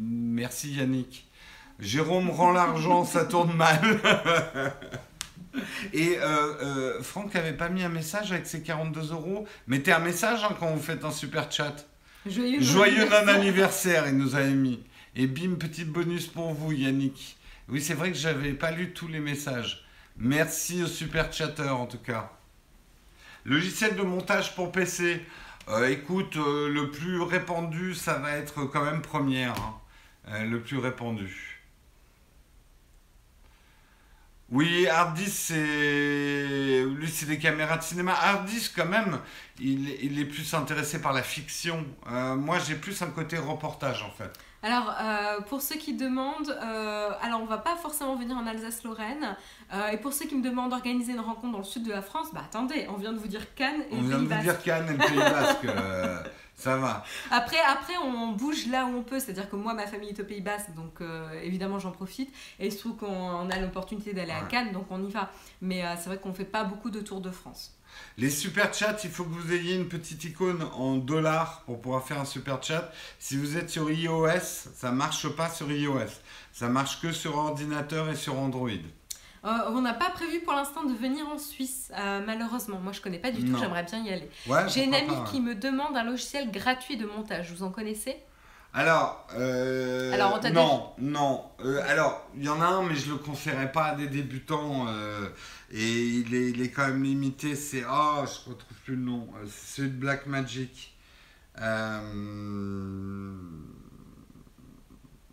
[0.00, 1.26] Merci Yannick.
[1.78, 4.00] Jérôme rend l'argent, ça tourne mal.
[5.92, 9.46] Et euh, euh, Franck n'avait pas mis un message avec ses 42 euros.
[9.66, 11.86] Mettez un message hein, quand vous faites un super chat.
[12.26, 14.80] Joyeux, Joyeux non-anniversaire, il nous avait mis.
[15.16, 17.36] Et bim, petit bonus pour vous, Yannick.
[17.68, 19.84] Oui, c'est vrai que j'avais pas lu tous les messages.
[20.16, 22.30] Merci au super chatter en tout cas.
[23.44, 25.20] Logiciel de montage pour PC.
[25.68, 29.54] Euh, écoute, le plus répandu, ça va être quand même Première.
[30.28, 30.44] Hein.
[30.44, 31.51] Le plus répandu.
[34.52, 36.84] Oui, Harddisk, c'est.
[36.84, 38.12] Lui, c'est des caméras de cinéma.
[38.12, 39.18] Harddisk, quand même,
[39.58, 41.84] il, il, est plus intéressé par la fiction.
[42.06, 44.30] moi, j'ai plus un côté reportage, en fait.
[44.62, 49.36] Alors, euh, pour ceux qui demandent, euh, alors on va pas forcément venir en Alsace-Lorraine.
[49.74, 52.02] Euh, et pour ceux qui me demandent d'organiser une rencontre dans le sud de la
[52.02, 54.62] France, bah attendez, on vient de vous dire Cannes et On vient de vous dire
[54.62, 55.66] Cannes et le Pays Basque.
[56.54, 57.04] ça va.
[57.32, 59.18] Après, après, on bouge là où on peut.
[59.18, 61.00] C'est-à-dire que moi, ma famille est au Pays Basque, donc
[61.42, 62.32] évidemment, j'en profite.
[62.60, 65.32] Et il se trouve qu'on a l'opportunité d'aller à Cannes, donc on y va.
[65.60, 67.76] Mais c'est vrai qu'on fait pas beaucoup de tours de France.
[68.18, 72.04] Les super chats, il faut que vous ayez une petite icône en dollars pour pouvoir
[72.04, 72.92] faire un super chat.
[73.18, 74.40] Si vous êtes sur iOS,
[74.74, 76.10] ça marche pas sur iOS.
[76.52, 78.70] Ça marche que sur ordinateur et sur Android.
[79.44, 82.78] Euh, on n'a pas prévu pour l'instant de venir en Suisse, euh, malheureusement.
[82.78, 84.30] Moi, je connais pas du tout, j'aimerais bien y aller.
[84.68, 87.52] J'ai une amie qui me demande un logiciel gratuit de montage.
[87.52, 88.16] Vous en connaissez?
[88.74, 91.44] Alors, euh, Alors, on t'a non, non.
[91.62, 94.86] Euh, alors, il y en a un, mais je le conseillerais pas à des débutants.
[94.88, 95.28] euh,
[95.70, 97.54] et il est, il est quand même limité.
[97.54, 99.28] C'est ah, je retrouve plus le nom.
[99.36, 100.96] Euh, C'est celui de Black Magic.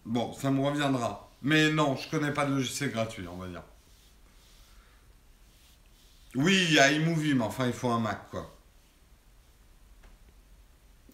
[0.06, 1.30] Bon, ça me reviendra.
[1.42, 3.64] Mais non, je connais pas de logiciel gratuit, on va dire.
[6.36, 8.59] Oui, il y a iMovie, mais enfin, il faut un Mac, quoi.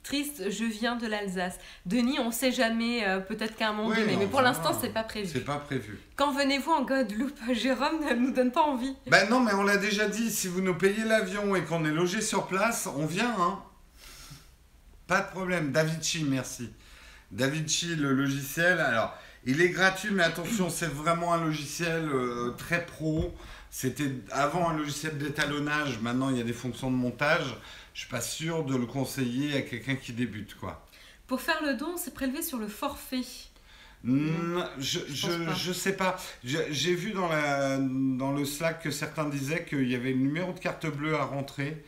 [0.06, 1.58] Triste, je viens de l'Alsace.
[1.88, 4.94] Denis, on sait jamais, euh, peut-être qu'à un moment Oui, donné, mais pour l'instant, c'est
[4.94, 5.28] pas prévu.
[5.34, 6.00] C'est pas prévu.
[6.16, 8.96] Quand venez-vous en Guadeloupe Jérôme ne nous donne pas envie.
[9.08, 11.92] Ben non, mais on l'a déjà dit, si vous nous payez l'avion et qu'on est
[11.92, 13.60] logé sur place, on vient, hein.
[15.08, 15.72] Pas de problème.
[15.72, 16.70] Davichi, merci.
[17.32, 19.12] Davichi, le logiciel, alors,
[19.44, 23.34] il est gratuit, mais attention, c'est vraiment un logiciel euh, très pro.
[23.72, 27.58] C'était avant un logiciel d'étalonnage, maintenant il y a des fonctions de montage.
[27.96, 30.86] Je suis pas sûr de le conseiller à quelqu'un qui débute, quoi.
[31.28, 33.24] Pour faire le don, c'est prélevé sur le forfait.
[34.04, 36.18] Hmm, je, je sais pas.
[36.44, 40.20] J'ai j'ai vu dans, la, dans le Slack que certains disaient qu'il y avait le
[40.20, 41.84] numéro de carte bleue à rentrer.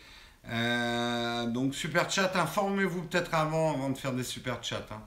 [0.49, 4.88] Euh, donc super chat, informez-vous peut-être avant, avant de faire des super chats.
[4.89, 5.01] hein.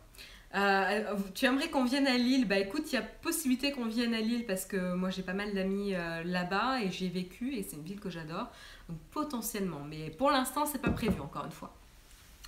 [0.54, 2.46] Euh, tu aimerais qu'on vienne à Lille?
[2.48, 5.32] Bah écoute, il y a possibilité qu'on vienne à Lille parce que moi j'ai pas
[5.32, 8.48] mal d'amis euh, là-bas et j'y ai vécu et c'est une ville que j'adore.
[8.88, 11.72] Donc potentiellement, mais pour l'instant c'est pas prévu encore une fois.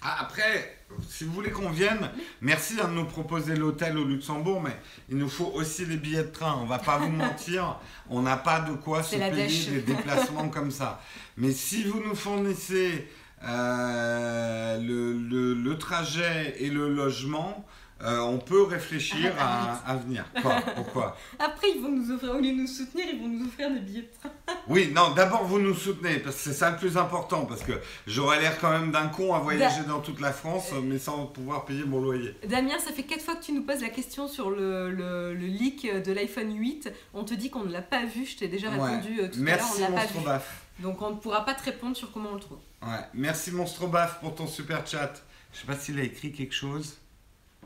[0.04, 2.10] Ah, après, si vous voulez qu'on vienne,
[2.40, 4.76] merci de nous proposer l'hôtel au Luxembourg, mais
[5.08, 6.58] il nous faut aussi les billets de train.
[6.60, 7.78] On va pas vous mentir,
[8.10, 11.00] on n'a pas de quoi se payer des déplacements comme ça.
[11.36, 13.06] Mais si vous nous fournissez
[13.44, 17.64] euh, le, le- le trajet et le logement,
[18.02, 20.24] euh, on peut réfléchir Ah, à, à venir.
[20.42, 20.60] Quoi?
[20.76, 21.16] Pourquoi?
[21.38, 23.80] Après ils vont nous offrir, au lieu de nous soutenir, ils vont nous offrir des
[23.80, 24.30] billets de train.
[24.68, 27.72] Oui, non, d'abord vous nous soutenez, parce que c'est ça le plus important, parce que
[28.06, 31.64] j'aurais l'air quand même d'un con à voyager dans toute la France, mais sans pouvoir
[31.64, 32.34] payer mon loyer.
[32.46, 35.46] Damien, ça fait quatre fois que tu nous poses la question sur le, le- le
[35.46, 36.92] leak de l'iPhone 8.
[37.14, 39.44] On te dit qu'on ne l'a pas vu, je t'ai déjà répondu euh, tout à
[39.44, 40.24] l'heure, on Merci ne l'a pas vu.
[40.24, 40.62] Baf.
[40.78, 42.58] Donc on ne pourra pas te répondre sur comment on le trouve.
[42.82, 42.88] Ouais.
[43.14, 45.12] Merci Monstre Baf pour ton super chat.
[45.52, 46.96] Je sais pas s'il a écrit quelque chose.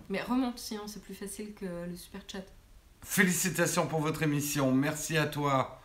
[0.08, 2.44] Mais remonte sinon, c'est plus facile que le super chat.
[3.02, 4.72] Félicitations pour votre émission.
[4.72, 5.80] Merci à toi,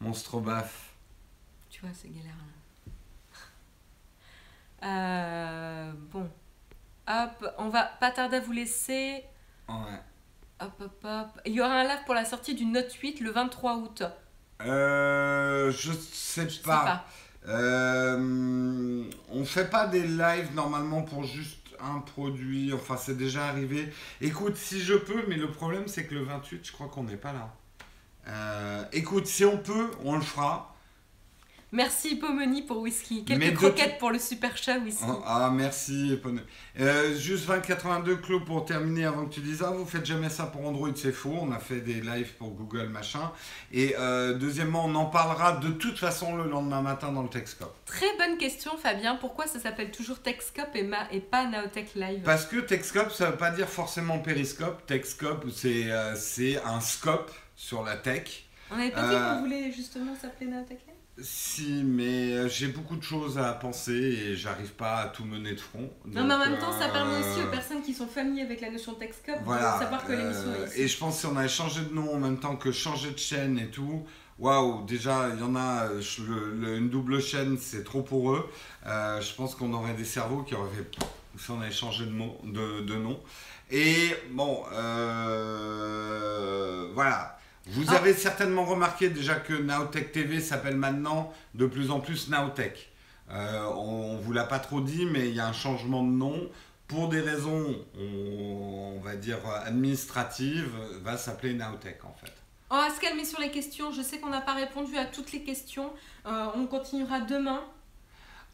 [0.00, 0.92] Monstre Baf.
[1.70, 2.92] Tu vois, c'est galère là.
[4.82, 6.30] Euh, bon.
[7.08, 9.24] Hop, on va pas tarder à vous laisser.
[9.68, 9.74] Ouais.
[10.60, 11.40] Hop, hop, hop.
[11.46, 14.02] Il y aura un live pour la sortie du Note 8 le 23 août.
[14.62, 16.84] Euh, je sais Je sais pas.
[16.84, 17.06] pas.
[17.48, 22.72] Euh, on fait pas des lives normalement pour juste un produit.
[22.72, 23.88] Enfin, c'est déjà arrivé.
[24.20, 27.16] Écoute, si je peux, mais le problème c'est que le 28, je crois qu'on n'est
[27.16, 27.54] pas là.
[28.28, 30.75] Euh, écoute, si on peut, on le fera.
[31.72, 33.24] Merci Pomoni pour whisky.
[33.24, 35.02] Quelques croquettes pour le super chat whisky.
[35.06, 36.16] Oh, ah, merci.
[36.22, 36.40] Poney.
[36.78, 40.46] Euh, juste 2082, Claude, pour terminer, avant que tu dises, ah, vous faites jamais ça
[40.46, 41.34] pour Android, c'est faux.
[41.40, 43.32] On a fait des lives pour Google, machin.
[43.72, 47.76] Et euh, deuxièmement, on en parlera de toute façon le lendemain matin dans le Texcope.
[47.84, 49.16] Très bonne question Fabien.
[49.16, 52.22] Pourquoi ça s'appelle toujours Techscope et, ma- et pas Naotech Live?
[52.24, 54.86] Parce que Texcope, ça veut pas dire forcément périscope.
[54.86, 58.44] Texcope, c'est euh, c'est un scope sur la tech.
[58.70, 60.95] On n'avait pas dit qu'on voulait justement s'appeler Naotech Live?
[61.18, 65.54] Si, mais euh, j'ai beaucoup de choses à penser et j'arrive pas à tout mener
[65.54, 65.90] de front.
[66.04, 68.60] Non, mais en même temps, ça permet aussi euh, aux personnes qui sont familiers avec
[68.60, 68.94] la notion
[69.44, 69.76] Voilà.
[69.78, 71.94] de savoir que l'émission euh, est et je pense que si on avait changé de
[71.94, 74.04] nom en même temps que changer de chaîne et tout,
[74.38, 78.02] waouh, déjà, il y en a, euh, je- le- le- une double chaîne, c'est trop
[78.02, 78.50] pour eux.
[78.86, 80.84] Euh, je pense qu'on aurait des cerveaux qui auraient fait
[81.38, 83.18] si on avait changé de, mot, de, de nom.
[83.70, 87.38] Et bon, euh, voilà.
[87.66, 87.96] Vous Ah.
[87.96, 92.92] avez certainement remarqué déjà que Naotech TV s'appelle maintenant de plus en plus Naotech.
[93.30, 96.10] Euh, on ne vous l'a pas trop dit, mais il y a un changement de
[96.10, 96.48] nom.
[96.86, 100.70] Pour des raisons, on, on va dire, administratives,
[101.02, 102.32] va s'appeler Naotech en fait.
[102.70, 103.90] On va se calmer sur les questions.
[103.92, 105.90] Je sais qu'on n'a pas répondu à toutes les questions.
[106.26, 107.62] Euh, on continuera demain.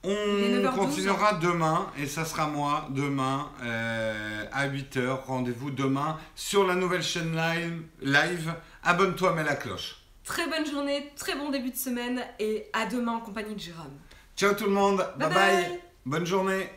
[0.05, 0.75] On 9h12.
[0.75, 5.21] continuera demain, et ça sera moi, demain, euh, à 8h.
[5.27, 7.83] Rendez-vous demain sur la nouvelle chaîne live.
[8.01, 8.53] live.
[8.83, 9.97] Abonne-toi, mets la cloche.
[10.25, 13.99] Très bonne journée, très bon début de semaine et à demain en compagnie de Jérôme.
[14.37, 15.81] Ciao tout le monde, bye bye, bye.
[16.07, 16.69] bonne journée.